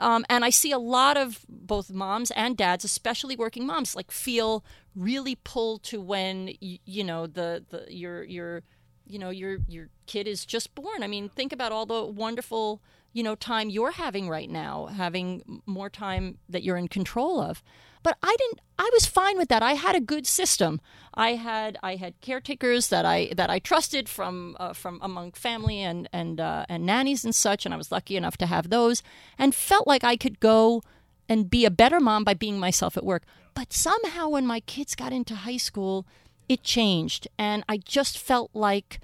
[0.00, 4.10] Um, and I see a lot of both moms and dads, especially working moms, like
[4.10, 4.64] feel
[4.96, 8.62] really pulled to when you, you know the, the your your
[9.06, 11.02] you know your your kid is just born.
[11.02, 12.82] I mean, think about all the wonderful
[13.12, 17.62] you know time you're having right now, having more time that you're in control of.
[18.02, 18.60] But I didn't.
[18.78, 19.62] I was fine with that.
[19.62, 20.80] I had a good system.
[21.14, 25.80] I had I had caretakers that I that I trusted from uh, from among family
[25.80, 29.02] and and uh, and nannies and such, and I was lucky enough to have those,
[29.38, 30.82] and felt like I could go
[31.28, 33.24] and be a better mom by being myself at work.
[33.54, 36.06] But somehow, when my kids got into high school,
[36.48, 39.00] it changed, and I just felt like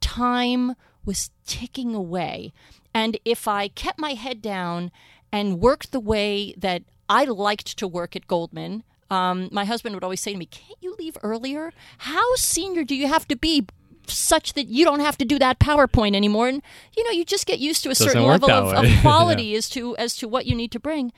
[0.00, 0.74] time
[1.04, 2.52] was ticking away.
[2.92, 4.90] And if I kept my head down
[5.32, 8.84] and worked the way that I liked to work at Goldman.
[9.10, 11.72] Um, my husband would always say to me, Can't you leave earlier?
[11.98, 13.66] How senior do you have to be
[14.06, 16.48] such that you don't have to do that PowerPoint anymore?
[16.48, 16.62] And
[16.96, 19.58] you know, you just get used to a certain level of, of, quality yeah.
[19.58, 21.12] as to as to what you need to bring.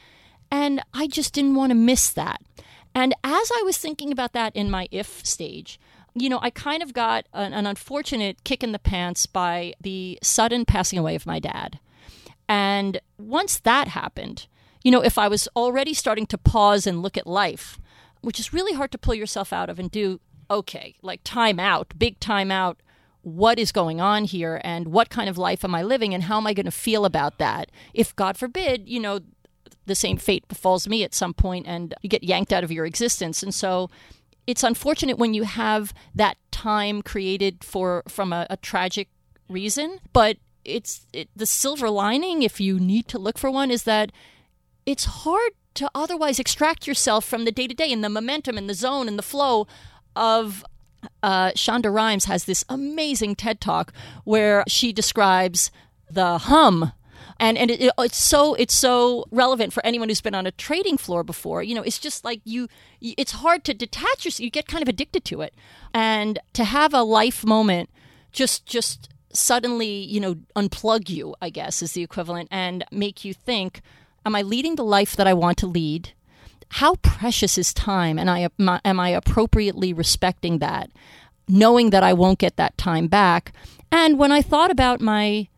[0.50, 2.40] And I just didn't want to miss that.
[2.94, 5.78] And as I was thinking about that in my if stage,
[6.14, 10.18] you know, I kind of got an, an unfortunate kick in the pants by the
[10.22, 11.78] sudden passing away of my dad.
[12.48, 14.48] And once that happened,
[14.82, 17.78] you know, if I was already starting to pause and look at life,
[18.20, 20.20] which is really hard to pull yourself out of and do,
[20.50, 22.80] okay, like time out, big time out.
[23.22, 26.38] What is going on here and what kind of life am I living and how
[26.38, 27.70] am I going to feel about that?
[27.92, 29.20] If, God forbid, you know,
[29.84, 32.86] the same fate befalls me at some point and you get yanked out of your
[32.86, 33.42] existence.
[33.42, 33.90] And so
[34.46, 39.08] it's unfortunate when you have that time created for from a, a tragic
[39.48, 43.84] reason, but it's it, the silver lining if you need to look for one is
[43.84, 44.12] that
[44.86, 48.68] it's hard to otherwise extract yourself from the day to day and the momentum and
[48.68, 49.66] the zone and the flow
[50.16, 50.64] of
[51.22, 53.92] uh, Shonda Rhimes has this amazing TED talk
[54.24, 55.70] where she describes
[56.10, 56.92] the hum
[57.40, 60.98] and and it, it's so it's so relevant for anyone who's been on a trading
[60.98, 61.62] floor before.
[61.62, 62.68] You know, it's just like you.
[63.00, 64.40] It's hard to detach yourself.
[64.40, 65.54] You get kind of addicted to it,
[65.94, 67.88] and to have a life moment,
[68.30, 71.34] just just suddenly you know unplug you.
[71.40, 73.80] I guess is the equivalent, and make you think:
[74.26, 76.12] Am I leading the life that I want to lead?
[76.74, 80.90] How precious is time, and I am I appropriately respecting that,
[81.48, 83.52] knowing that I won't get that time back.
[83.90, 85.48] And when I thought about my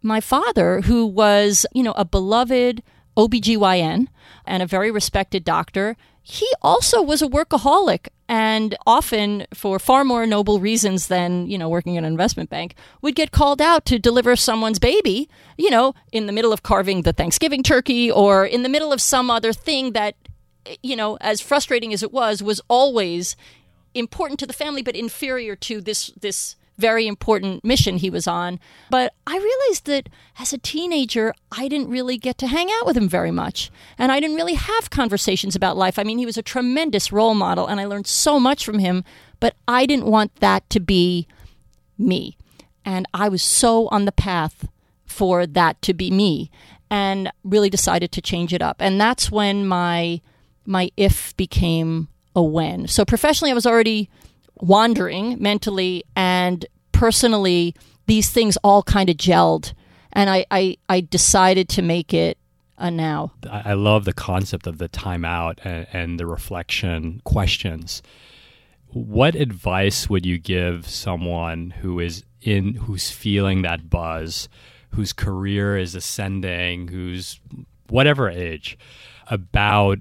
[0.00, 2.82] my father, who was, you know, a beloved
[3.16, 4.08] OBGYN
[4.44, 10.26] and a very respected doctor, he also was a workaholic and often for far more
[10.26, 13.98] noble reasons than, you know, working in an investment bank, would get called out to
[13.98, 18.62] deliver someone's baby, you know, in the middle of carving the Thanksgiving turkey or in
[18.62, 20.14] the middle of some other thing that,
[20.82, 23.36] you know, as frustrating as it was, was always
[23.94, 28.58] important to the family but inferior to this this very important mission he was on.
[28.90, 30.08] But I realized that
[30.38, 33.70] as a teenager, I didn't really get to hang out with him very much.
[33.98, 35.98] And I didn't really have conversations about life.
[35.98, 39.04] I mean, he was a tremendous role model, and I learned so much from him,
[39.40, 41.26] but I didn't want that to be
[41.96, 42.36] me.
[42.84, 44.68] And I was so on the path
[45.06, 46.50] for that to be me
[46.90, 48.76] and really decided to change it up.
[48.80, 50.20] And that's when my
[50.66, 52.86] my if became a when.
[52.88, 54.08] So professionally I was already
[54.60, 57.74] wandering mentally and personally,
[58.06, 59.72] these things all kind of gelled.
[60.12, 62.38] And I, I, I decided to make it
[62.78, 63.32] a now.
[63.50, 68.02] I love the concept of the timeout and, and the reflection questions.
[68.88, 74.48] What advice would you give someone who is in, who's feeling that buzz,
[74.90, 77.40] whose career is ascending, who's
[77.88, 78.78] whatever age,
[79.28, 79.98] about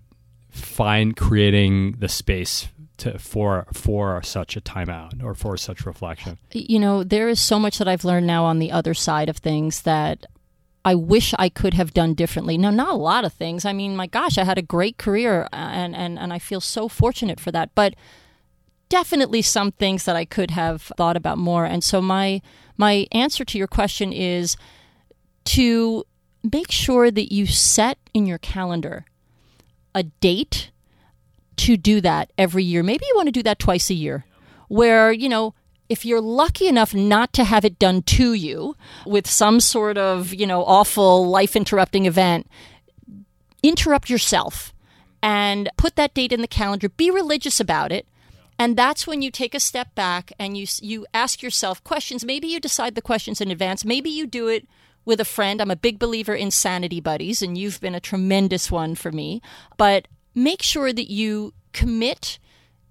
[0.52, 2.68] find creating the space
[3.04, 6.40] to, for for such a timeout or for such reflection?
[6.52, 9.38] You know, there is so much that I've learned now on the other side of
[9.38, 10.26] things that
[10.86, 12.58] I wish I could have done differently.
[12.58, 13.64] Now, not a lot of things.
[13.64, 16.88] I mean, my gosh, I had a great career, and and and I feel so
[16.88, 17.74] fortunate for that.
[17.76, 17.96] But
[18.90, 21.66] definitely some things that I could have thought about more.
[21.66, 22.42] And so my
[22.78, 24.58] my answer to your question is
[25.46, 26.04] to
[26.44, 29.06] make sure that you set in your calendar
[29.96, 30.72] a date
[31.58, 32.84] to do that every year.
[32.84, 34.26] Maybe you want to do that twice a year,
[34.68, 35.54] where, you know,
[35.90, 38.76] if you're lucky enough not to have it done to you
[39.06, 42.48] with some sort of, you know, awful life interrupting event,
[43.62, 44.74] interrupt yourself
[45.22, 46.90] and put that date in the calendar.
[46.90, 48.08] Be religious about it.
[48.60, 52.24] And that's when you take a step back and you you ask yourself questions.
[52.24, 53.84] Maybe you decide the questions in advance.
[53.84, 54.68] Maybe you do it
[55.06, 55.60] with a friend.
[55.60, 59.42] I'm a big believer in sanity buddies, and you've been a tremendous one for me.
[59.78, 62.40] But make sure that you commit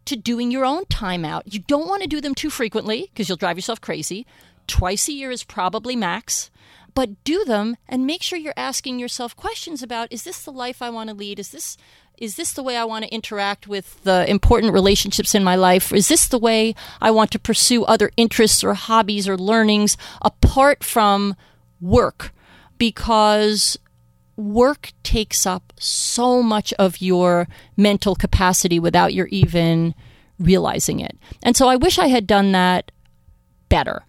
[0.05, 1.43] to doing your own timeout.
[1.47, 4.26] You don't want to do them too frequently because you'll drive yourself crazy.
[4.66, 6.51] Twice a year is probably max.
[6.95, 10.82] But do them and make sure you're asking yourself questions about is this the life
[10.82, 11.38] I want to lead?
[11.38, 11.76] Is this
[12.18, 15.93] is this the way I want to interact with the important relationships in my life?
[15.93, 20.84] Is this the way I want to pursue other interests or hobbies or learnings apart
[20.84, 21.34] from
[21.80, 22.32] work?
[22.78, 23.78] Because
[24.37, 29.95] work takes up so much of your mental capacity without your even
[30.39, 31.16] realizing it.
[31.43, 32.91] And so I wish I had done that
[33.68, 34.05] better.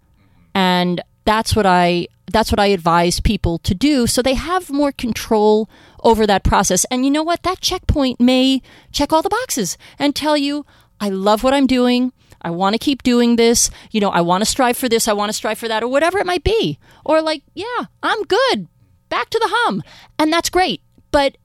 [0.54, 4.92] And that's what I that's what I advise people to do so they have more
[4.92, 5.68] control
[6.02, 6.86] over that process.
[6.90, 7.42] And you know what?
[7.42, 8.62] That checkpoint may
[8.92, 10.64] check all the boxes and tell you,
[11.00, 12.12] I love what I'm doing.
[12.40, 13.70] I want to keep doing this.
[13.90, 15.06] You know, I want to strive for this.
[15.06, 16.78] I want to strive for that, or whatever it might be.
[17.04, 18.68] Or like, yeah, I'm good
[19.08, 19.82] back to the hum.
[20.18, 20.82] And that's great.
[21.10, 21.36] But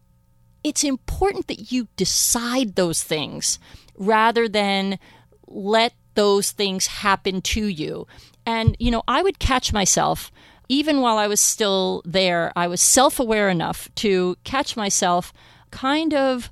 [0.64, 3.60] it's important that you decide those things
[3.98, 5.00] rather than
[5.48, 8.08] let those things happen to you.
[8.46, 10.32] And, you know, I would catch myself,
[10.68, 15.34] even while I was still there, I was self aware enough to catch myself
[15.72, 16.50] kind of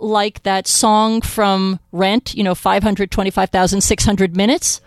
[0.00, 4.80] like that song from Rent, you know, 525,600 minutes,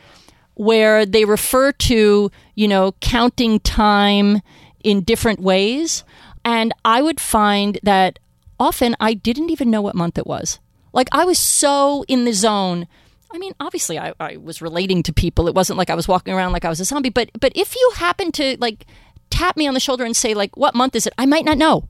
[0.56, 4.42] where they refer to, you know, counting time
[4.84, 6.04] in different ways.
[6.46, 8.20] And I would find that
[8.60, 10.60] often I didn't even know what month it was.
[10.94, 12.88] Like I was so in the zone.
[13.34, 15.48] I mean, obviously I, I was relating to people.
[15.48, 17.76] It wasn't like I was walking around like I was a zombie, but but if
[17.76, 18.86] you happen to like
[19.30, 21.14] tap me on the shoulder and say like what month is it?
[21.18, 21.88] I might not know.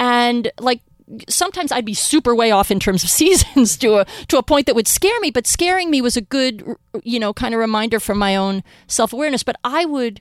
[0.00, 0.80] And like
[1.28, 4.66] sometimes I'd be super way off in terms of seasons to a to a point
[4.66, 8.00] that would scare me, but scaring me was a good you know kind of reminder
[8.00, 10.20] for my own self-awareness, but I would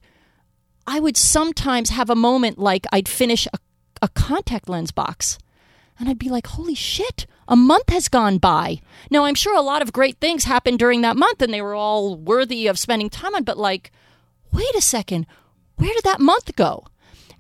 [0.86, 3.60] I would sometimes have a moment like I'd finish a,
[4.02, 5.38] a contact lens box.
[6.00, 8.80] And I'd be like, holy shit, a month has gone by.
[9.10, 11.76] Now, I'm sure a lot of great things happened during that month and they were
[11.76, 13.92] all worthy of spending time on, but like,
[14.52, 15.28] wait a second,
[15.76, 16.86] where did that month go?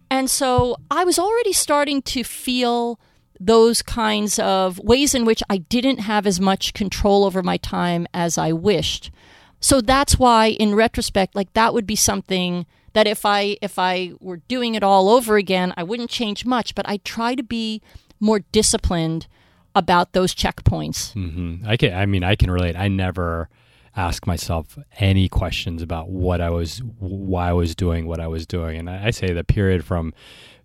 [0.10, 3.00] And so I was already starting to feel
[3.40, 8.08] those kinds of ways in which I didn't have as much control over my time
[8.14, 9.12] as I wished.
[9.60, 14.14] So that's why in retrospect like that would be something that if I if I
[14.20, 17.82] were doing it all over again, I wouldn't change much, but I try to be
[18.20, 19.28] more disciplined
[19.76, 21.14] about those checkpoints.
[21.14, 21.68] Mm-hmm.
[21.68, 21.94] I can.
[21.94, 22.76] I mean, I can relate.
[22.76, 23.50] I never
[23.96, 28.46] ask myself any questions about what I was, why I was doing what I was
[28.48, 30.14] doing, and I, I say the period from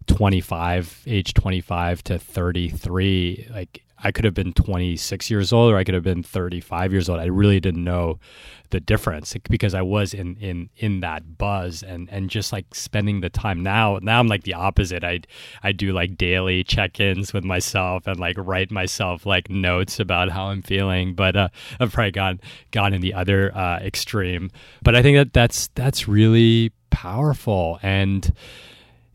[0.06, 5.84] 25, age 25 to 33, like I could have been 26 years old or I
[5.84, 7.20] could have been 35 years old.
[7.20, 8.18] I really didn't know
[8.70, 13.20] the difference because I was in in in that buzz and and just like spending
[13.20, 15.04] the time now now I'm like the opposite.
[15.04, 15.20] I
[15.62, 20.46] I do like daily check-ins with myself and like write myself like notes about how
[20.46, 21.48] I'm feeling, but uh,
[21.80, 22.40] I've probably gone
[22.70, 24.50] gone in the other uh, extreme.
[24.82, 28.32] But I think that that's that's really powerful and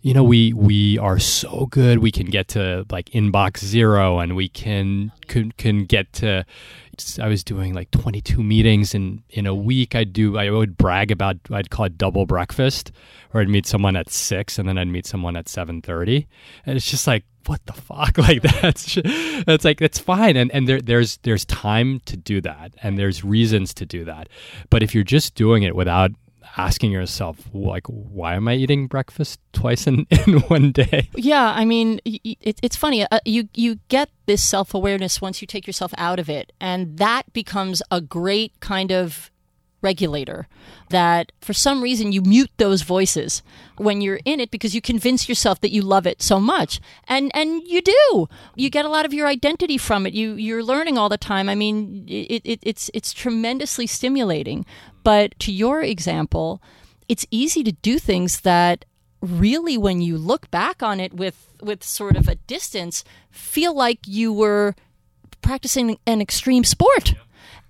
[0.04, 2.00] you know we we are so good.
[2.00, 6.46] We can get to like inbox zero and we can can, can get to
[7.20, 9.96] i was doing like 22 meetings in in a week.
[9.96, 12.92] I'd do i would brag about i'd call it double breakfast
[13.34, 16.28] or i'd meet someone at 6 and then i'd meet someone at 7.30
[16.66, 18.18] and it's just like what the fuck?
[18.24, 18.98] Like that's
[19.46, 20.38] that's like that's fine.
[20.38, 24.30] And and there, there's there's time to do that and there's reasons to do that.
[24.70, 26.12] But if you're just doing it without
[26.58, 31.10] asking yourself like why am i eating breakfast twice in, in one day?
[31.16, 35.68] Yeah i mean it, it's funny uh, you you get this self-awareness once you take
[35.68, 39.32] yourself out of it and that becomes a great kind of
[39.84, 40.48] regulator
[40.90, 43.44] that for some reason you mute those voices
[43.78, 46.80] when you're in it because you convince yourself that you love it so much.
[47.08, 48.28] And and you do.
[48.56, 50.14] You get a lot of your identity from it.
[50.14, 51.50] You you're learning all the time.
[51.50, 54.66] I mean it, it it's it's tremendously stimulating.
[55.04, 56.62] But to your example,
[57.10, 58.86] it's easy to do things that
[59.22, 64.00] really when you look back on it with with sort of a distance feel like
[64.06, 64.76] you were
[65.42, 67.16] practicing an extreme sport.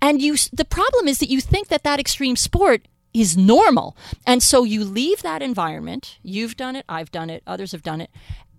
[0.03, 3.95] And you the problem is that you think that that extreme sport is normal.
[4.27, 6.19] And so you leave that environment.
[6.21, 8.09] You've done it, I've done it, others have done it.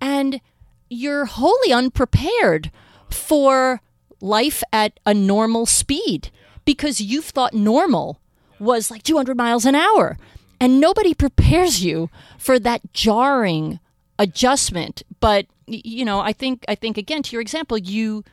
[0.01, 0.41] And
[0.89, 2.71] you're wholly unprepared
[3.11, 3.83] for
[4.23, 6.31] life at a normal speed
[6.65, 8.21] because you've thought normal
[8.59, 10.17] was like 200 miles an hour.
[10.59, 13.81] And nobody prepares you for that jarring
[14.19, 15.03] adjustment.
[15.21, 18.25] But you know, I think I think again to your example, you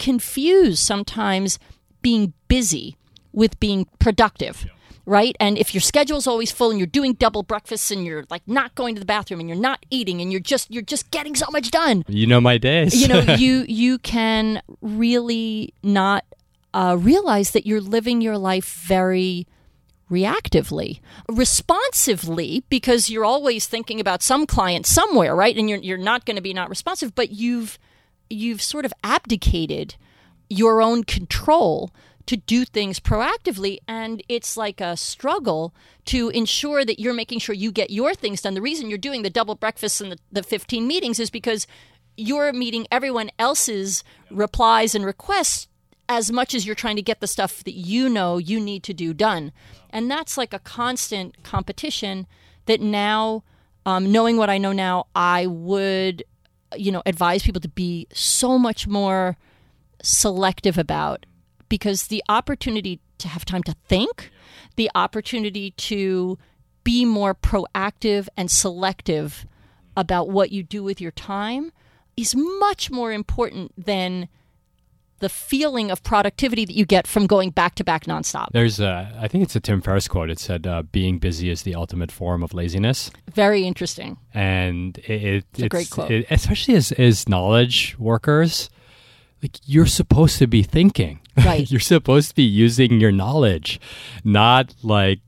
[0.00, 1.60] confuse sometimes
[2.02, 2.96] being busy
[3.32, 4.66] with being productive.
[5.04, 5.34] Right?
[5.40, 8.76] And if your schedule's always full and you're doing double breakfasts and you're like not
[8.76, 11.46] going to the bathroom and you're not eating and you're just you're just getting so
[11.50, 12.04] much done.
[12.06, 13.00] You know my days.
[13.00, 16.24] you know, you you can really not
[16.72, 19.48] uh, realize that you're living your life very
[20.12, 21.00] reactively.
[21.28, 25.56] Responsively, because you're always thinking about some client somewhere, right?
[25.56, 27.78] And you're, you're not going to be not responsive, but you've
[28.30, 29.96] you've sort of abdicated
[30.52, 31.90] your own control
[32.26, 35.74] to do things proactively and it's like a struggle
[36.04, 39.22] to ensure that you're making sure you get your things done the reason you're doing
[39.22, 41.66] the double breakfasts and the, the 15 meetings is because
[42.16, 45.68] you're meeting everyone else's replies and requests
[46.08, 48.92] as much as you're trying to get the stuff that you know you need to
[48.92, 49.52] do done.
[49.90, 52.26] And that's like a constant competition
[52.66, 53.44] that now,
[53.86, 56.22] um, knowing what I know now, I would,
[56.76, 59.36] you know, advise people to be so much more
[60.02, 61.26] selective about
[61.68, 64.30] because the opportunity to have time to think,
[64.76, 66.38] the opportunity to
[66.84, 69.46] be more proactive and selective
[69.96, 71.72] about what you do with your time
[72.16, 74.28] is much more important than
[75.20, 78.48] the feeling of productivity that you get from going back to back nonstop.
[78.52, 80.30] There's, a, I think it's a Tim Ferriss quote.
[80.30, 84.18] It said, uh, "Being busy is the ultimate form of laziness." Very interesting.
[84.34, 88.68] And it, it, it's, a great quote, it, especially as as knowledge workers.
[89.42, 91.68] Like you're supposed to be thinking, right?
[91.70, 93.80] you're supposed to be using your knowledge,
[94.24, 95.20] not like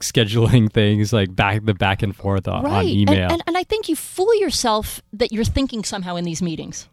[0.00, 2.78] scheduling things like back the back and forth on, right.
[2.78, 3.22] on email.
[3.24, 6.88] And, and, and I think you fool yourself that you're thinking somehow in these meetings.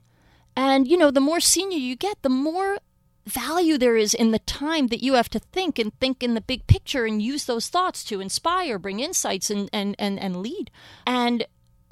[0.56, 2.80] And, you know, the more senior you get, the more
[3.26, 6.42] value there is in the time that you have to think and think in the
[6.42, 10.72] big picture and use those thoughts to inspire, bring insights, and, and, and, and lead.
[11.06, 11.46] And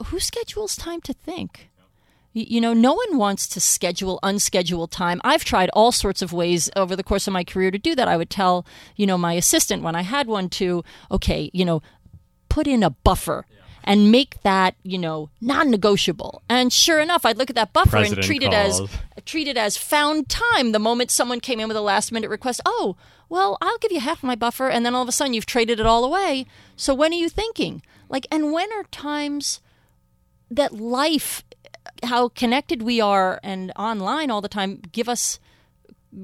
[0.07, 1.69] who schedules time to think?
[2.37, 5.21] You know, no one wants to schedule unscheduled time.
[5.23, 8.09] I've tried all sorts of ways over the course of my career to do that.
[8.09, 8.65] I would tell,
[8.97, 11.81] you know, my assistant when I had one to, okay, you know,
[12.49, 13.45] put in a buffer
[13.85, 16.41] and make that, you know, non-negotiable.
[16.49, 18.81] And sure enough, I'd look at that buffer President and treat it as
[19.23, 22.59] treat it as found time the moment someone came in with a last minute request.
[22.65, 22.97] Oh,
[23.29, 25.79] well, I'll give you half my buffer and then all of a sudden you've traded
[25.79, 26.47] it all away.
[26.75, 27.81] So when are you thinking?
[28.09, 29.61] Like and when are times
[30.51, 31.41] that life
[32.03, 35.39] how connected we are and online all the time give us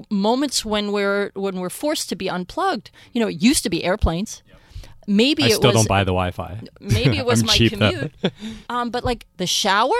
[0.09, 2.91] moments when we're when we're forced to be unplugged.
[3.13, 4.43] You know, it used to be airplanes.
[5.07, 6.61] Maybe I it still was don't buy the Wi-Fi.
[6.79, 8.13] maybe it was my commute.
[8.69, 9.97] um, but like the shower,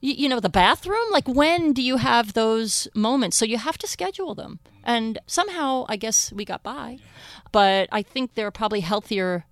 [0.00, 1.10] you, you know, the bathroom.
[1.10, 3.36] Like when do you have those moments?
[3.36, 4.60] So you have to schedule them.
[4.84, 6.98] And somehow, I guess we got by.
[7.52, 9.46] But I think there are probably healthier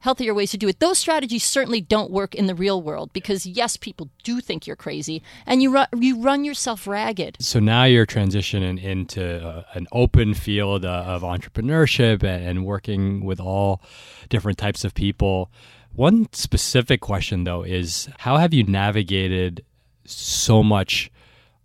[0.00, 0.80] healthier ways to do it.
[0.80, 4.76] Those strategies certainly don't work in the real world because yes, people do think you're
[4.76, 7.36] crazy, and you ru- you run yourself ragged.
[7.40, 13.24] So now you're transitioning into uh, an open field uh, of entrepreneurship and, and working
[13.24, 13.80] with all
[14.28, 15.50] different types of people.
[15.92, 19.64] One specific question, though, is how have you navigated
[20.04, 21.10] so much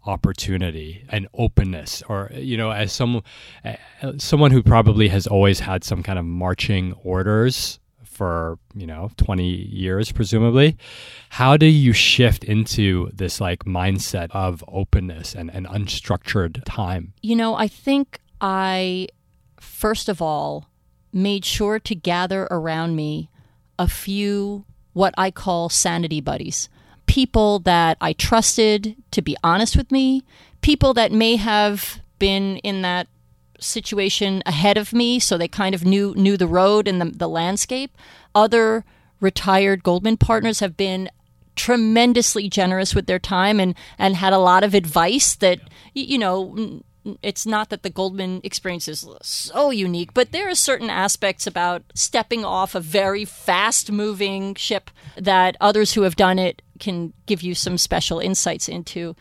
[0.06, 3.22] opportunity and openness or you know as some
[3.64, 3.76] uh,
[4.18, 7.80] someone who probably has always had some kind of marching orders
[8.22, 10.78] for you know 20 years presumably.
[11.30, 17.14] How do you shift into this like mindset of openness and, and unstructured time?
[17.24, 19.08] You know, I think I,
[19.60, 20.70] first of all,
[21.12, 23.32] made sure to gather around me
[23.80, 26.70] a few what I call sanity buddies.
[27.08, 30.22] People that I trusted to be honest with me,
[30.62, 33.08] people that may have been in that
[33.62, 37.30] situation ahead of me, so they kind of knew knew the road and the, the
[37.30, 37.96] landscape.
[38.36, 38.84] Other
[39.20, 41.10] retired Goldman partners have been
[41.56, 45.60] tremendously generous with their time and and had a lot of advice that
[45.94, 46.82] you know
[47.22, 51.84] it's not that the Goldman experience is so unique, but there are certain aspects about
[51.96, 57.42] stepping off a very fast moving ship that others who have done it can give
[57.42, 59.16] you some special insights into.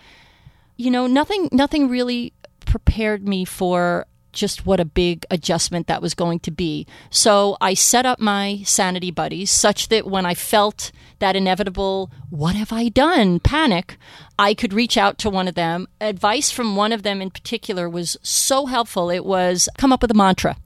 [0.77, 2.33] You know, nothing nothing really
[2.67, 6.87] prepared me for just what a big adjustment that was going to be.
[7.11, 12.57] So I set up my sanity buddies such that when I felt that inevitable, what
[12.57, 13.97] have I done panic,
[14.39, 15.87] I could reach out to one of them.
[16.01, 19.11] Advice from one of them in particular was so helpful.
[19.11, 20.57] It was come up with a mantra.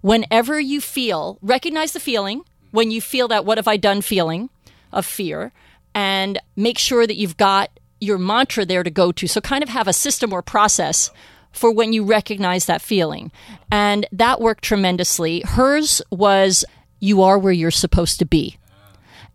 [0.00, 4.50] Whenever you feel, recognize the feeling when you feel that what have I done feeling
[4.92, 5.52] of fear,
[5.94, 7.70] and make sure that you've got
[8.00, 9.28] your mantra there to go to.
[9.28, 11.10] So, kind of have a system or process
[11.52, 13.30] for when you recognize that feeling.
[13.70, 15.42] And that worked tremendously.
[15.46, 16.64] Hers was,
[17.00, 18.58] You are where you're supposed to be.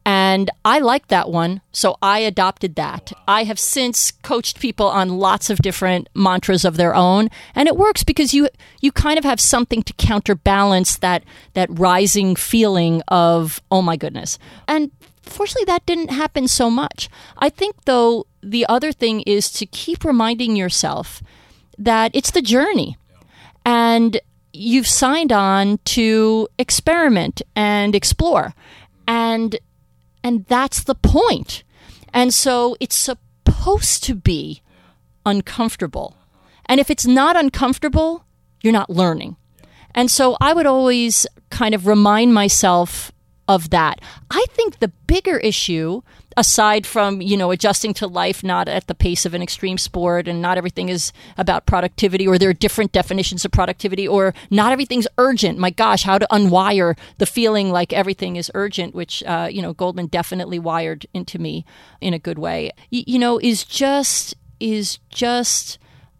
[0.07, 3.11] And I liked that one, so I adopted that.
[3.27, 7.75] I have since coached people on lots of different mantras of their own, and it
[7.75, 8.47] works because you
[8.79, 14.39] you kind of have something to counterbalance that that rising feeling of oh my goodness.
[14.65, 14.91] And
[15.23, 17.09] fortunately that didn't happen so much.
[17.37, 21.21] I think though the other thing is to keep reminding yourself
[21.77, 22.97] that it's the journey.
[23.65, 24.19] And
[24.53, 28.53] you've signed on to experiment and explore.
[29.07, 29.57] And
[30.23, 31.63] and that's the point.
[32.13, 34.61] And so it's supposed to be
[35.25, 36.15] uncomfortable.
[36.65, 38.25] And if it's not uncomfortable,
[38.61, 39.37] you're not learning.
[39.95, 43.11] And so I would always kind of remind myself
[43.47, 44.01] of that.
[44.29, 46.01] I think the bigger issue
[46.37, 50.27] aside from, you know, adjusting to life not at the pace of an extreme sport
[50.27, 54.71] and not everything is about productivity or there are different definitions of productivity or not
[54.71, 55.57] everything's urgent.
[55.57, 59.73] My gosh, how to unwire the feeling like everything is urgent, which, uh, you know,
[59.73, 61.65] Goldman definitely wired into me
[62.01, 65.79] in a good way, y- you know, is just, is just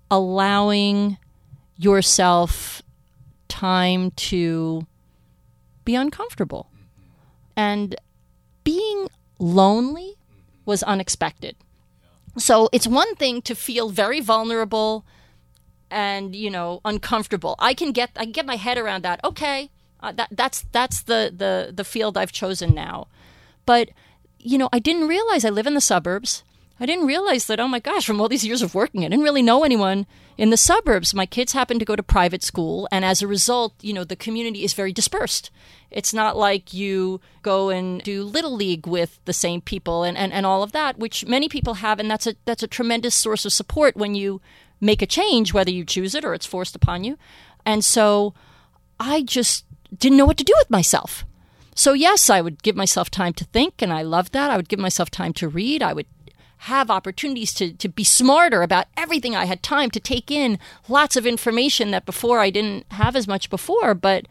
[0.09, 1.17] allowing
[1.77, 2.81] yourself
[3.49, 4.87] time to
[5.85, 6.71] be uncomfortable.
[7.55, 7.95] And
[8.63, 9.07] being
[9.39, 10.15] lonely
[10.65, 11.55] was unexpected.
[12.37, 15.05] So it's one thing to feel very vulnerable
[15.89, 17.55] and you know uncomfortable.
[17.59, 19.19] I can get I can get my head around that.
[19.23, 19.71] Okay,
[20.01, 23.07] uh, that that's that's the the the field I've chosen now.
[23.65, 23.89] But
[24.39, 26.43] you know, I didn't realize I live in the suburbs.
[26.79, 29.23] I didn't realize that, oh my gosh, from all these years of working, I didn't
[29.23, 30.05] really know anyone
[30.37, 31.13] in the suburbs.
[31.13, 34.15] My kids happen to go to private school, and as a result, you know, the
[34.15, 35.49] community is very dispersed.
[35.89, 40.31] It's not like you go and do little league with the same people and, and,
[40.31, 43.45] and all of that, which many people have, and that's a that's a tremendous source
[43.45, 44.41] of support when you
[44.79, 47.17] make a change, whether you choose it or it's forced upon you.
[47.65, 48.33] And so
[48.99, 49.65] I just
[49.97, 51.25] didn't know what to do with myself.
[51.75, 54.49] So, yes, I would give myself time to think, and I loved that.
[54.49, 55.83] I would give myself time to read.
[55.83, 56.07] I would
[56.61, 59.35] have opportunities to, to be smarter about everything.
[59.35, 60.57] I had time to take in
[60.89, 63.93] lots of information that before I didn't have as much before.
[63.93, 64.27] But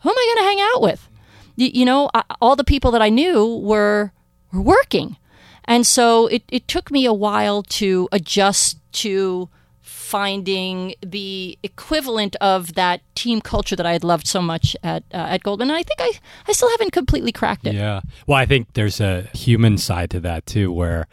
[0.00, 1.08] who am I going to hang out with?
[1.56, 4.12] You, you know, I, all the people that I knew were
[4.52, 5.16] were working.
[5.64, 9.48] And so it, it took me a while to adjust to
[9.82, 15.16] finding the equivalent of that team culture that I had loved so much at uh,
[15.16, 15.70] at Goldman.
[15.70, 16.12] And I think I,
[16.48, 17.74] I still haven't completely cracked it.
[17.74, 18.00] Yeah.
[18.26, 21.06] Well, I think there's a human side to that too, where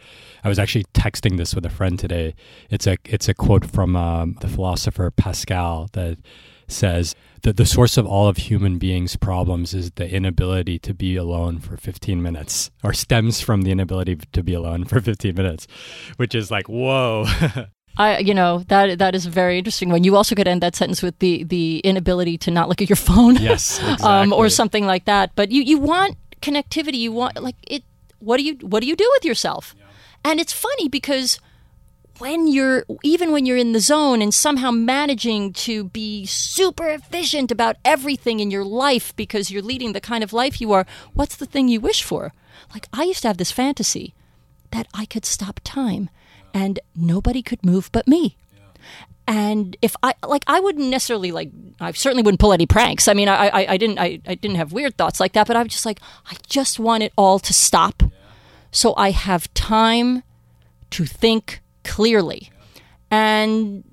[0.44, 2.34] I was actually texting this with a friend today.
[2.70, 6.18] It's a it's a quote from um, the philosopher Pascal that
[6.68, 11.16] says that the source of all of human beings' problems is the inability to be
[11.16, 15.66] alone for 15 minutes, or stems from the inability to be alone for 15 minutes,
[16.16, 17.26] which is like, whoa.
[18.00, 20.04] I, you know, that that is a very interesting one.
[20.04, 22.96] You also could end that sentence with the the inability to not look at your
[22.96, 24.06] phone, yes, exactly.
[24.08, 25.32] um, or something like that.
[25.34, 26.94] But you you want connectivity.
[26.96, 27.84] You want like it.
[28.18, 29.74] What do you what do you do with yourself?
[29.76, 29.84] Yeah.
[30.24, 31.40] And it's funny because
[32.20, 37.50] when you're even when you're in the zone and somehow managing to be super efficient
[37.52, 41.36] about everything in your life because you're leading the kind of life you are, what's
[41.36, 42.32] the thing you wish for?
[42.72, 44.14] Like I used to have this fantasy
[44.70, 46.08] that I could stop time
[46.54, 48.36] and nobody could move but me.
[49.26, 51.50] And if I like, I wouldn't necessarily like.
[51.80, 53.06] I certainly wouldn't pull any pranks.
[53.06, 55.46] I mean, I, I, I didn't, I, I didn't have weird thoughts like that.
[55.46, 58.02] But I was just like, I just want it all to stop,
[58.72, 60.24] so I have time
[60.90, 62.50] to think clearly.
[63.10, 63.84] And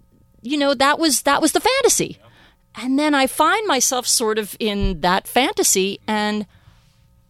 [0.41, 2.18] you know, that was that was the fantasy.
[2.76, 6.45] And then I find myself sort of in that fantasy and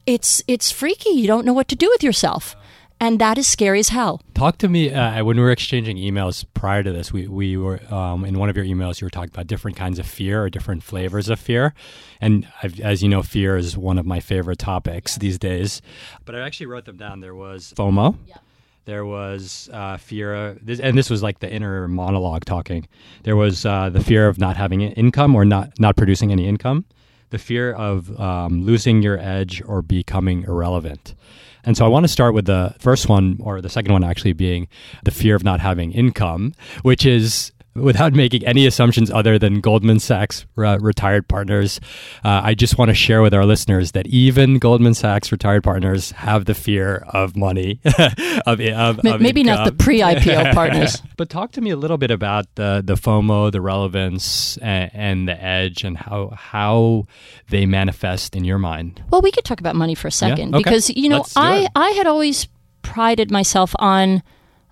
[0.06, 1.10] it's it's freaky.
[1.10, 2.56] You don't know what to do with yourself
[3.00, 4.22] and that is scary as hell.
[4.34, 7.12] Talk to me uh, when we were exchanging emails prior to this.
[7.12, 9.02] We we were um, in one of your emails.
[9.02, 11.74] You were talking about different kinds of fear or different flavors of fear,
[12.22, 15.82] and I've, as you know, fear is one of my favorite topics these days.
[16.26, 17.20] But I actually wrote them down.
[17.20, 18.18] There was FOMO.
[18.26, 18.38] Yeah.
[18.86, 22.88] There was uh, fear, this, and this was like the inner monologue talking.
[23.24, 26.86] There was uh, the fear of not having income or not not producing any income,
[27.30, 31.16] the fear of um, losing your edge or becoming irrelevant.
[31.64, 34.34] And so I want to start with the first one, or the second one actually
[34.34, 34.68] being
[35.04, 36.54] the fear of not having income,
[36.84, 41.80] which is without making any assumptions other than Goldman Sachs uh, retired partners,
[42.24, 46.12] uh, I just want to share with our listeners that even Goldman Sachs retired partners
[46.12, 47.80] have the fear of money.
[48.46, 51.02] of, of, Maybe of not the pre-IPO partners.
[51.18, 55.28] but talk to me a little bit about the the FOMO, the relevance, and, and,
[55.28, 57.08] the edge, and how how
[57.50, 59.04] they manifest in your mind.
[59.10, 60.58] Well, we could talk about money for a second yeah?
[60.58, 60.64] okay.
[60.64, 62.48] because you know I I had always
[62.82, 64.24] prided myself on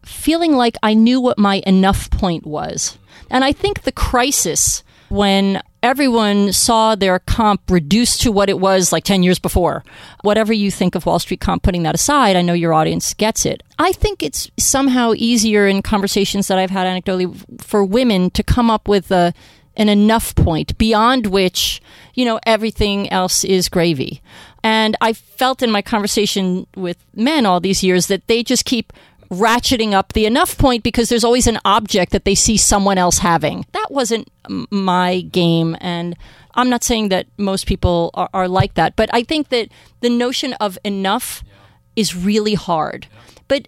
[0.06, 2.98] feeling like I knew what my enough point was.
[3.30, 8.92] And I think the crisis when everyone saw their comp reduced to what it was
[8.92, 9.84] like 10 years before.
[10.24, 13.46] Whatever you think of Wall Street comp, putting that aside, I know your audience gets
[13.46, 13.62] it.
[13.78, 18.72] I think it's somehow easier in conversations that I've had anecdotally for women to come
[18.72, 19.32] up with a,
[19.78, 21.82] an enough point beyond which,
[22.16, 24.24] you know, everything else is gravy.
[24.64, 28.92] And I felt in my conversation with men all these years that they just keep
[29.30, 33.20] ratcheting up the enough point because there's always an object that they see someone else
[33.20, 33.66] having.
[33.72, 34.30] That wasn't
[34.70, 35.76] my game.
[35.82, 36.16] And
[36.54, 39.70] I'm not saying that most people are, are like that, but I think that
[40.02, 41.52] the notion of enough yeah.
[41.96, 43.08] is really hard.
[43.12, 43.20] Yeah.
[43.48, 43.68] But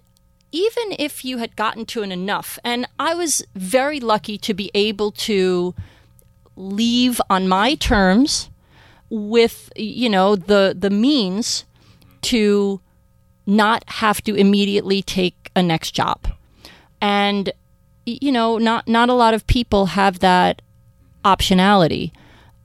[0.50, 4.70] even if you had gotten to an enough, and I was very lucky to be
[4.74, 5.74] able to
[6.56, 8.48] leave on my terms
[9.10, 11.64] with, you know, the, the means
[12.22, 12.80] to
[13.46, 16.28] not have to immediately take a next job.
[17.00, 17.52] And
[18.06, 20.62] you know, not not a lot of people have that
[21.24, 22.12] optionality.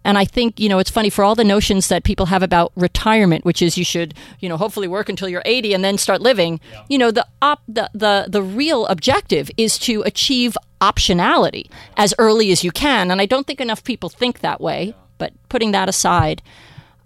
[0.05, 2.73] And I think, you know, it's funny for all the notions that people have about
[2.75, 6.21] retirement, which is you should, you know, hopefully work until you're 80 and then start
[6.21, 6.59] living.
[6.71, 6.83] Yeah.
[6.89, 12.51] You know, the op the, the the real objective is to achieve optionality as early
[12.51, 13.11] as you can.
[13.11, 14.87] And I don't think enough people think that way.
[14.87, 14.93] Yeah.
[15.17, 16.41] But putting that aside,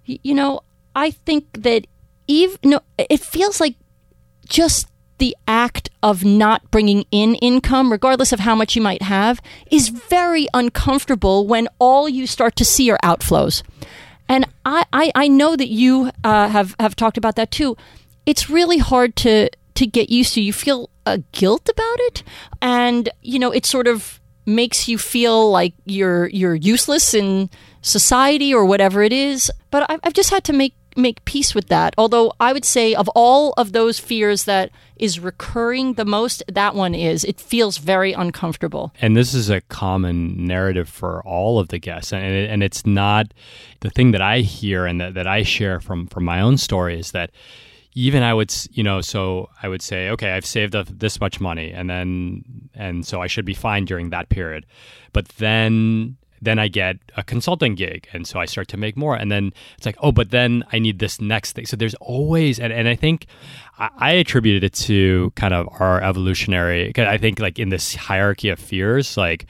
[0.06, 0.62] you know,
[0.96, 1.86] I think that
[2.28, 3.76] even no, it feels like
[4.48, 4.88] just
[5.18, 9.42] the act of not bringing in income, regardless of how much you might have,
[9.72, 13.64] is very uncomfortable when all you start to see are outflows.
[14.30, 17.78] And I, I, I know that you uh, have, have talked about that too.
[18.26, 20.42] It's really hard to, to get used to.
[20.42, 22.24] You feel a guilt about it.
[22.62, 27.50] And, you know, it sort of makes you feel like you're, you're useless in
[27.82, 29.50] society or whatever it is.
[29.72, 31.94] But I've, I've just had to make make peace with that.
[31.98, 36.76] Although I would say of all of those fears that is recurring the most, that
[36.76, 37.24] one is.
[37.24, 38.94] It feels very uncomfortable.
[39.00, 42.12] And this is a common narrative for all of the guests.
[42.12, 43.34] And, it, and it's not
[43.82, 47.00] the thing that I hear and that, that I share from, from my own story
[47.00, 47.32] is that
[47.94, 51.40] even I would, you know, so I would say, okay, I've saved up this much
[51.42, 52.44] money, and then,
[52.76, 54.68] and so I should be fine during that period.
[55.14, 58.08] But then then I get a consulting gig.
[58.14, 59.16] And so I start to make more.
[59.16, 61.66] And then it's like, oh, but then I need this next thing.
[61.66, 63.28] So there's always, and, and I think
[63.78, 68.50] I, I attributed it to kind of our evolutionary, I think like in this hierarchy
[68.50, 69.46] of fears, like,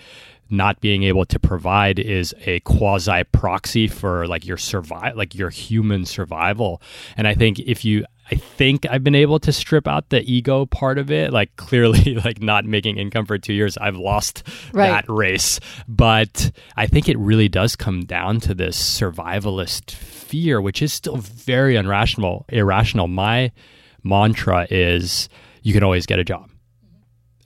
[0.49, 5.49] not being able to provide is a quasi proxy for like your survive like your
[5.49, 6.81] human survival
[7.17, 10.65] and i think if you I think I've been able to strip out the ego
[10.65, 11.31] part of it.
[11.31, 14.43] Like clearly, like not making income for two years, I've lost
[14.73, 14.89] right.
[14.89, 15.59] that race.
[15.87, 21.17] But I think it really does come down to this survivalist fear, which is still
[21.17, 22.45] very irrational.
[22.49, 23.07] Irrational.
[23.07, 23.51] My
[24.03, 25.29] mantra is,
[25.63, 26.49] you can always get a job.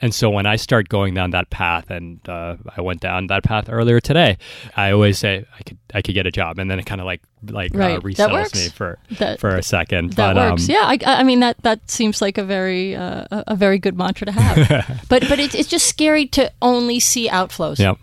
[0.01, 3.43] And so when I start going down that path, and uh, I went down that
[3.43, 4.37] path earlier today,
[4.75, 7.05] I always say I could I could get a job, and then it kind of
[7.05, 7.97] like like uh, right.
[7.97, 10.13] uh, resettles me for that, for a second.
[10.13, 10.67] That but, works.
[10.67, 13.95] Um, yeah, I, I, mean that that seems like a very uh, a very good
[13.95, 15.05] mantra to have.
[15.09, 17.77] but but it, it's just scary to only see outflows.
[17.77, 17.97] Yep.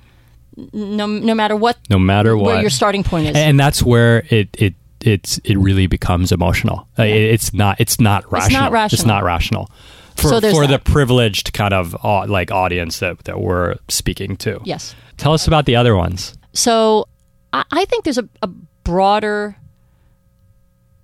[0.72, 1.78] No, no matter what.
[1.90, 2.46] No matter what.
[2.46, 6.86] Where your starting point is, and that's where it it it's it really becomes emotional.
[6.96, 7.06] Yeah.
[7.06, 8.46] It's not it's not rational.
[8.46, 8.96] It's not rational.
[8.96, 9.70] It's not rational
[10.18, 14.60] for, so for the privileged kind of uh, like audience that, that we're speaking to.
[14.64, 14.94] Yes.
[15.16, 16.36] Tell us about the other ones.
[16.52, 17.08] So
[17.52, 19.56] I, I think there's a, a broader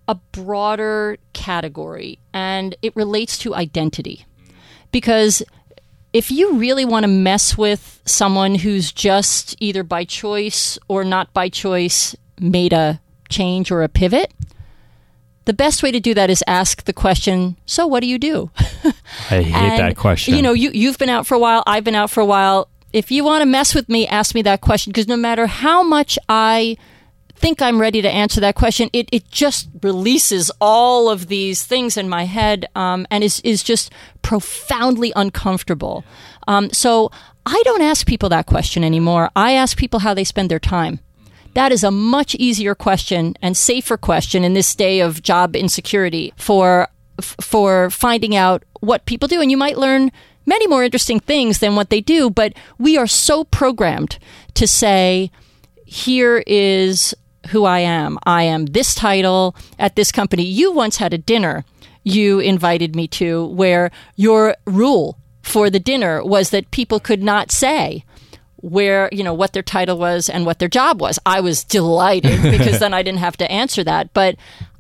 [0.07, 4.27] a broader category and it relates to identity.
[4.93, 5.43] Because
[6.12, 11.32] if you really want to mess with someone who's just either by choice or not
[11.32, 14.32] by choice made a change or a pivot,
[15.45, 18.51] the best way to do that is ask the question, so what do you do?
[19.31, 20.35] I hate and, that question.
[20.35, 22.69] You know, you, you've been out for a while, I've been out for a while.
[22.93, 25.83] If you want to mess with me, ask me that question because no matter how
[25.83, 26.77] much I
[27.35, 31.97] think I'm ready to answer that question, it, it just releases all of these things
[31.97, 33.93] in my head um, and is, is just
[34.23, 36.05] profoundly uncomfortable.
[36.47, 37.11] Um, so
[37.45, 39.31] I don't ask people that question anymore.
[39.37, 41.01] I ask people how they spend their time.
[41.55, 46.32] That is a much easier question and safer question in this day of job insecurity
[46.36, 46.89] for
[47.20, 50.10] for finding out what people do and you might learn
[50.47, 54.18] many more interesting things than what they do, but we are so programmed
[54.55, 55.31] to say
[55.86, 57.14] here is
[57.51, 58.18] who I am.
[58.24, 60.43] I am this title at this company.
[60.43, 61.64] You once had a dinner
[62.02, 67.51] you invited me to where your rule for the dinner was that people could not
[67.51, 68.05] say
[68.65, 71.19] where you know what their title was and what their job was.
[71.27, 74.12] I was delighted because then I didn't have to answer that.
[74.15, 74.36] But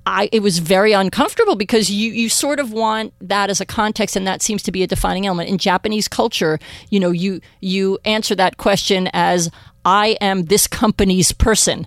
[0.06, 4.16] I it was very uncomfortable because you you sort of want that as a context
[4.16, 6.58] and that seems to be a defining element in Japanese culture.
[6.88, 9.50] You know, you you answer that question as
[9.84, 11.86] I am this company's person.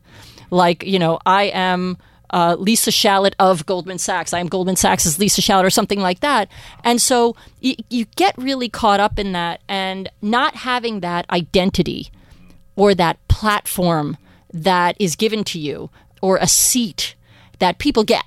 [0.51, 1.97] Like, you know, I am
[2.31, 4.33] uh, Lisa Shalett of Goldman Sachs.
[4.33, 6.49] I am Goldman Sachs' Lisa Shalett or something like that.
[6.83, 12.09] And so y- you get really caught up in that and not having that identity
[12.75, 14.17] or that platform
[14.53, 15.89] that is given to you
[16.21, 17.15] or a seat
[17.59, 18.23] that people get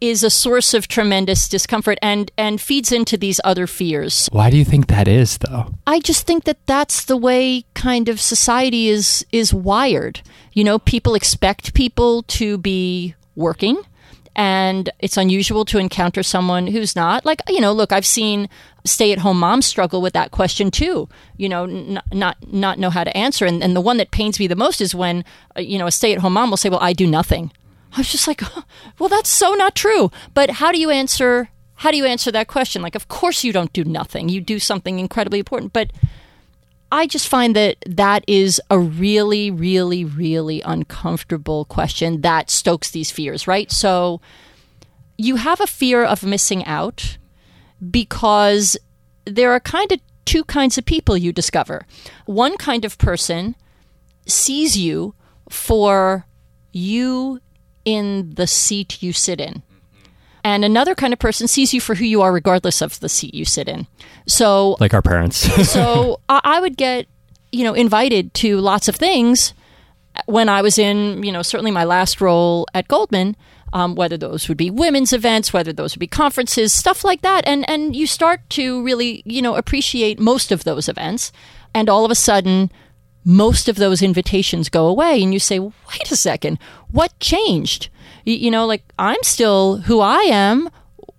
[0.00, 4.28] is a source of tremendous discomfort and and feeds into these other fears.
[4.30, 5.74] Why do you think that is though?
[5.86, 10.20] I just think that that's the way kind of society is is wired.
[10.52, 13.82] You know, people expect people to be working
[14.38, 17.24] and it's unusual to encounter someone who's not.
[17.26, 18.48] Like you know look i've seen
[18.84, 21.08] stay-at-home moms struggle with that question too.
[21.36, 23.44] You know n- not not know how to answer.
[23.44, 25.24] And, and the one that pains me the most is when
[25.56, 27.50] uh, you know a stay-at-home mom will say well i do nothing.
[27.92, 28.42] I was just like
[28.98, 30.10] well that's so not true.
[30.34, 32.80] But how do you answer how do you answer that question?
[32.80, 34.28] Like of course you don't do nothing.
[34.28, 35.90] You do something incredibly important but
[36.90, 43.10] I just find that that is a really, really, really uncomfortable question that stokes these
[43.10, 43.70] fears, right?
[43.70, 44.20] So
[45.18, 47.18] you have a fear of missing out
[47.90, 48.76] because
[49.26, 51.86] there are kind of two kinds of people you discover.
[52.24, 53.54] One kind of person
[54.26, 55.14] sees you
[55.50, 56.26] for
[56.72, 57.40] you
[57.84, 59.62] in the seat you sit in
[60.44, 63.34] and another kind of person sees you for who you are regardless of the seat
[63.34, 63.86] you sit in.
[64.26, 65.36] So like our parents.
[65.70, 67.06] so I, would get
[67.52, 69.54] you know invited to lots of things
[70.26, 73.36] when i was in you know certainly my last role at goldman
[73.72, 77.46] um, whether those would be women's events whether those would be conferences stuff like that.
[77.46, 81.32] And and you start to really you know appreciate most of those events.
[81.74, 82.70] And all of a sudden
[83.30, 86.58] most of those invitations go away and you say wait a second
[86.90, 87.90] what changed
[88.28, 90.68] you know, like I'm still who I am.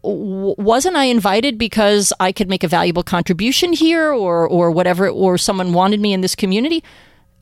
[0.02, 5.38] wasn't I invited because I could make a valuable contribution here or, or whatever, or
[5.38, 6.84] someone wanted me in this community?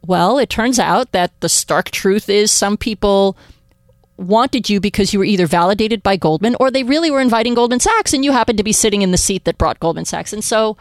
[0.06, 3.38] Well, it turns out that the stark truth is some people
[4.16, 7.80] wanted you because you were either validated by Goldman or they really were inviting Goldman
[7.80, 10.34] Sachs and you happened to be sitting in the seat that brought Goldman Sachs.
[10.34, 10.78] And so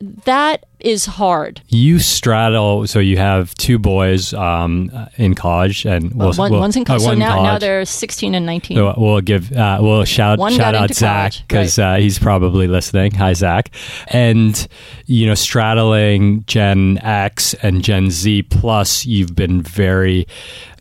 [0.00, 1.62] that is hard.
[1.68, 6.76] You straddle, so you have two boys um, in college, and we'll, One, we'll, one's
[6.76, 7.02] in college.
[7.02, 8.76] Oh, so now, now they're 16 and 19.
[8.76, 11.94] So we'll give, uh, we'll shout, One shout out Zach because right.
[11.94, 13.12] uh, he's probably listening.
[13.12, 13.70] Hi, Zach.
[14.08, 14.66] And,
[15.06, 20.26] you know, straddling Gen X and Gen Z, plus you've been very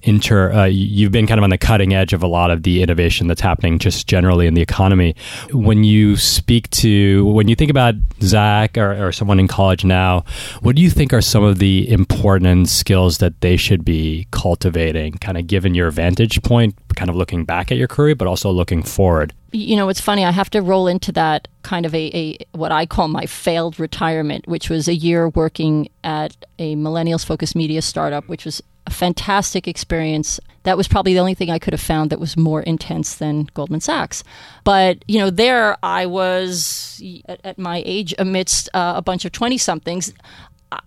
[0.04, 2.84] inter uh, you've been kind of on the cutting edge of a lot of the
[2.84, 5.16] innovation that's happening just generally in the economy.
[5.52, 10.24] When you speak to when you think about zach or, or someone in college now
[10.62, 15.14] what do you think are some of the important skills that they should be cultivating
[15.14, 18.52] kind of given your vantage point kind of looking back at your career but also
[18.52, 19.34] looking forward?
[19.52, 22.72] You know it's funny i have to roll into that kind of a, a what
[22.72, 27.82] i call my failed retirement which was a year working at a millennials focused media
[27.82, 30.40] startup which was a fantastic experience.
[30.64, 33.50] That was probably the only thing I could have found that was more intense than
[33.54, 34.24] Goldman Sachs.
[34.64, 39.32] But, you know, there I was at, at my age amidst uh, a bunch of
[39.32, 40.14] 20 somethings.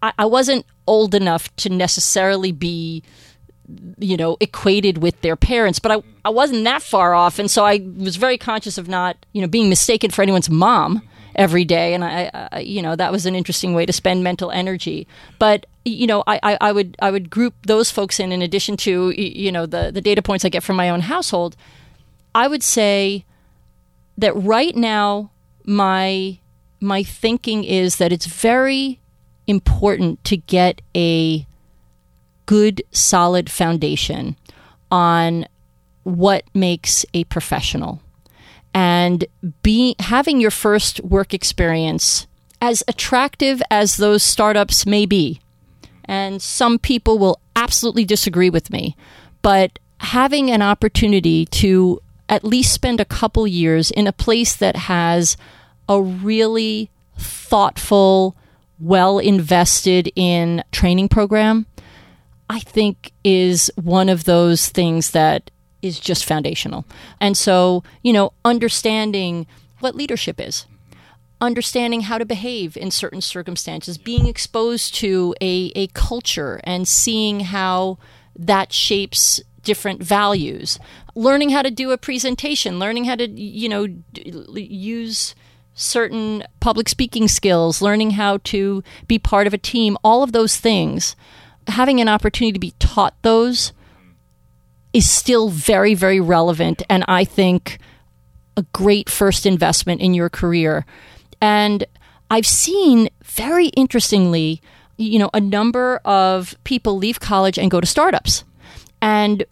[0.03, 3.03] I, I wasn't old enough to necessarily be
[3.99, 7.65] you know equated with their parents but I, I wasn't that far off and so
[7.65, 11.03] i was very conscious of not you know being mistaken for anyone's mom
[11.37, 14.51] every day, and I, I, you know, that was an interesting way to spend mental
[14.51, 15.07] energy.
[15.39, 19.11] But you know, I, I, would I would group those folks in in addition to
[19.11, 21.57] you know the the data points I get from my own household.
[22.35, 23.25] I would say
[24.19, 25.31] that right now
[25.65, 26.39] my
[26.81, 29.01] my thinking is that it's very
[29.47, 31.47] important to get a
[32.47, 34.37] good solid foundation
[34.91, 35.47] on
[36.03, 38.01] what makes a professional
[38.75, 39.25] and
[39.63, 42.27] be having your first work experience
[42.61, 45.41] as attractive as those startups may be.
[46.07, 48.97] And some people will absolutely disagree with me,
[49.43, 54.77] but having an opportunity to at least spend a couple years in a place that
[54.77, 55.37] has
[55.89, 58.37] a really thoughtful,
[58.79, 61.67] well invested in training program,
[62.49, 65.51] I think is one of those things that
[65.83, 66.85] is just foundational.
[67.21, 69.47] And so, you know, understanding
[69.81, 70.67] what leadership is,
[71.41, 77.41] understanding how to behave in certain circumstances, being exposed to a, a culture and seeing
[77.41, 77.99] how
[78.35, 80.79] that shapes different values,
[81.15, 83.87] learning how to do a presentation, learning how to, you know,
[84.55, 85.35] use
[85.75, 90.57] certain public speaking skills, learning how to be part of a team, all of those
[90.57, 91.17] things,
[91.67, 93.73] having an opportunity to be taught those
[94.93, 96.83] is still very, very relevant.
[96.89, 97.79] And I think
[98.57, 100.87] a great first investment in your career.
[101.41, 101.85] And
[102.31, 104.61] I've seen very interestingly,
[104.97, 108.45] you know, a number of people leave college and go to startups.
[109.01, 109.45] And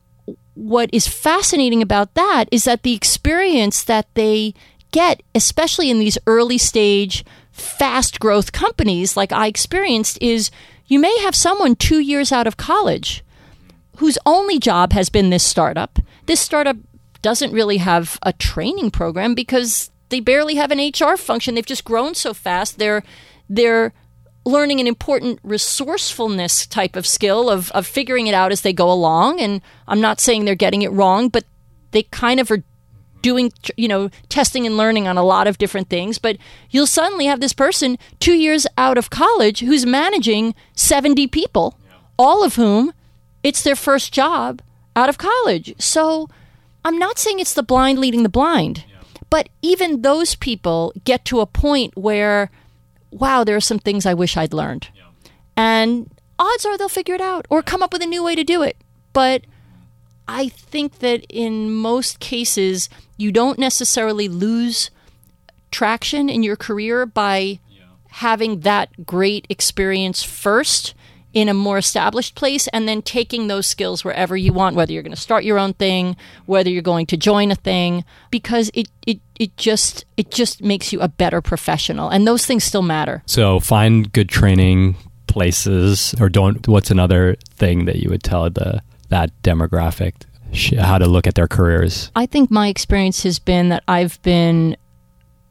[0.54, 4.54] what is fascinating about that is that the experience that they
[4.90, 10.50] get, especially in these early stage, fast growth companies like I experienced, is
[10.86, 13.24] you may have someone two years out of college
[13.96, 15.98] whose only job has been this startup.
[16.26, 16.76] This startup
[17.22, 21.56] doesn't really have a training program because they barely have an HR function.
[21.56, 22.78] They've just grown so fast.
[22.78, 23.02] They're
[23.48, 23.92] they're
[24.44, 28.92] learning an important resourcefulness type of skill of, of figuring it out as they go
[28.92, 29.40] along.
[29.40, 31.42] And I'm not saying they're getting it wrong, but
[31.90, 32.62] they kind of are
[33.22, 36.18] doing, you know, testing and learning on a lot of different things.
[36.18, 36.36] But
[36.70, 41.76] you'll suddenly have this person two years out of college who's managing 70 people,
[42.16, 42.92] all of whom
[43.42, 44.62] it's their first job
[44.94, 45.74] out of college.
[45.80, 46.28] So
[46.84, 48.84] I'm not saying it's the blind leading the blind.
[49.30, 52.50] But even those people get to a point where,
[53.10, 54.88] wow, there are some things I wish I'd learned.
[54.94, 55.02] Yeah.
[55.56, 58.44] And odds are they'll figure it out or come up with a new way to
[58.44, 58.76] do it.
[59.12, 59.44] But
[60.26, 64.90] I think that in most cases, you don't necessarily lose
[65.70, 67.84] traction in your career by yeah.
[68.10, 70.94] having that great experience first
[71.34, 75.02] in a more established place and then taking those skills wherever you want whether you're
[75.02, 76.16] going to start your own thing
[76.46, 80.92] whether you're going to join a thing because it it it just it just makes
[80.92, 83.22] you a better professional and those things still matter.
[83.26, 84.96] So find good training
[85.26, 90.14] places or don't what's another thing that you would tell the that demographic
[90.78, 92.12] how to look at their careers?
[92.14, 94.76] I think my experience has been that i've been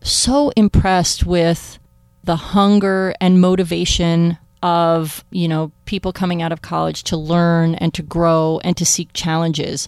[0.02, 1.80] so impressed with
[2.24, 7.94] the hunger and motivation of you know people coming out of college to learn and
[7.94, 9.88] to grow and to seek challenges.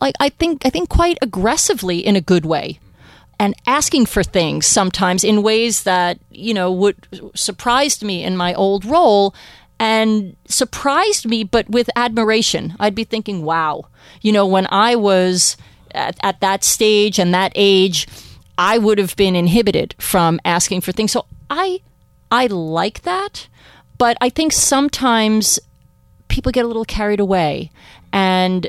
[0.00, 2.80] Like i think i think quite aggressively in a good way
[3.38, 6.96] and asking for things sometimes in ways that you know would
[7.34, 9.34] surprised me in my old role
[9.78, 12.76] and surprised me but with admiration.
[12.80, 13.86] I'd be thinking wow
[14.22, 15.56] you know when i was
[15.92, 18.08] at, at that stage and that age
[18.56, 21.12] i would have been inhibited from asking for things.
[21.12, 21.80] So i
[22.30, 23.48] I like that,
[24.00, 25.60] but I think sometimes
[26.28, 27.70] people get a little carried away
[28.14, 28.66] and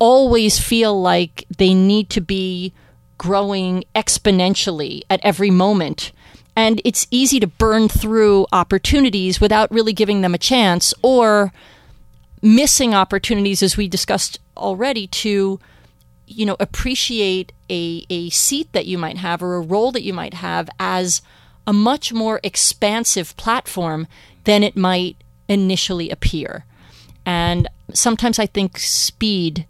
[0.00, 2.72] always feel like they need to be
[3.16, 6.10] growing exponentially at every moment.
[6.56, 11.52] And it's easy to burn through opportunities without really giving them a chance or
[12.42, 15.60] missing opportunities, as we discussed already, to
[16.26, 20.12] you know appreciate a, a seat that you might have or a role that you
[20.12, 21.22] might have as
[21.66, 24.06] a much more expansive platform
[24.44, 25.16] than it might
[25.48, 26.64] initially appear.
[27.26, 29.66] And sometimes I think speed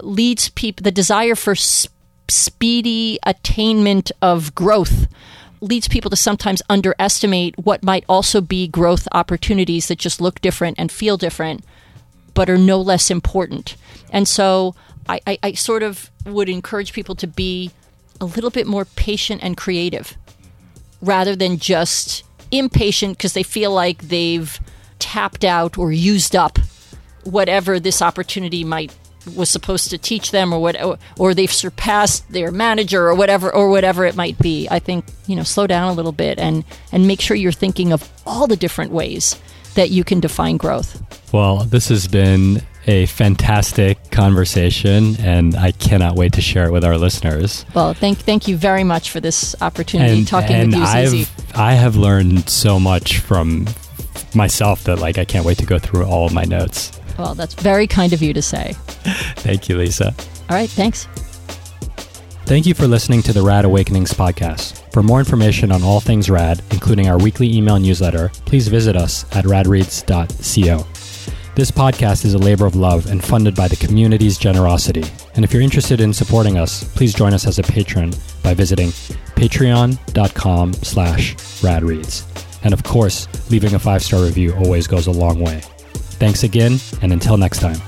[0.00, 1.92] leads people, the desire for sp-
[2.28, 5.06] speedy attainment of growth
[5.60, 10.78] leads people to sometimes underestimate what might also be growth opportunities that just look different
[10.78, 11.64] and feel different,
[12.34, 13.76] but are no less important.
[14.10, 14.74] And so
[15.08, 17.72] I, I, I sort of would encourage people to be
[18.20, 20.16] a little bit more patient and creative
[21.00, 24.58] rather than just impatient because they feel like they've
[24.98, 26.58] tapped out or used up
[27.24, 28.94] whatever this opportunity might
[29.34, 30.76] was supposed to teach them or what
[31.18, 34.68] or, they've surpassed their manager or whatever or whatever it might be.
[34.70, 37.92] I think you know slow down a little bit and and make sure you're thinking
[37.92, 39.36] of all the different ways
[39.74, 41.02] that you can define growth.
[41.32, 46.84] Well this has been a fantastic conversation, and I cannot wait to share it with
[46.84, 47.66] our listeners.
[47.74, 50.80] Well, thank thank you very much for this opportunity and, talking and with
[51.12, 53.66] you, I've, I have learned so much from
[54.34, 56.98] myself that like I can't wait to go through all of my notes.
[57.18, 58.72] Well, that's very kind of you to say.
[59.36, 60.14] Thank you, Lisa.
[60.48, 61.06] All right, thanks.
[62.46, 64.90] Thank you for listening to the Rad Awakenings podcast.
[64.94, 69.24] For more information on all things rad, including our weekly email newsletter, please visit us
[69.36, 70.86] at radreads.co.
[71.58, 75.02] This podcast is a labor of love and funded by the community's generosity.
[75.34, 78.12] And if you're interested in supporting us, please join us as a patron
[78.44, 78.90] by visiting
[79.34, 82.62] patreon.com slash radreads.
[82.62, 85.60] And of course, leaving a five-star review always goes a long way.
[86.20, 87.80] Thanks again, and until next time.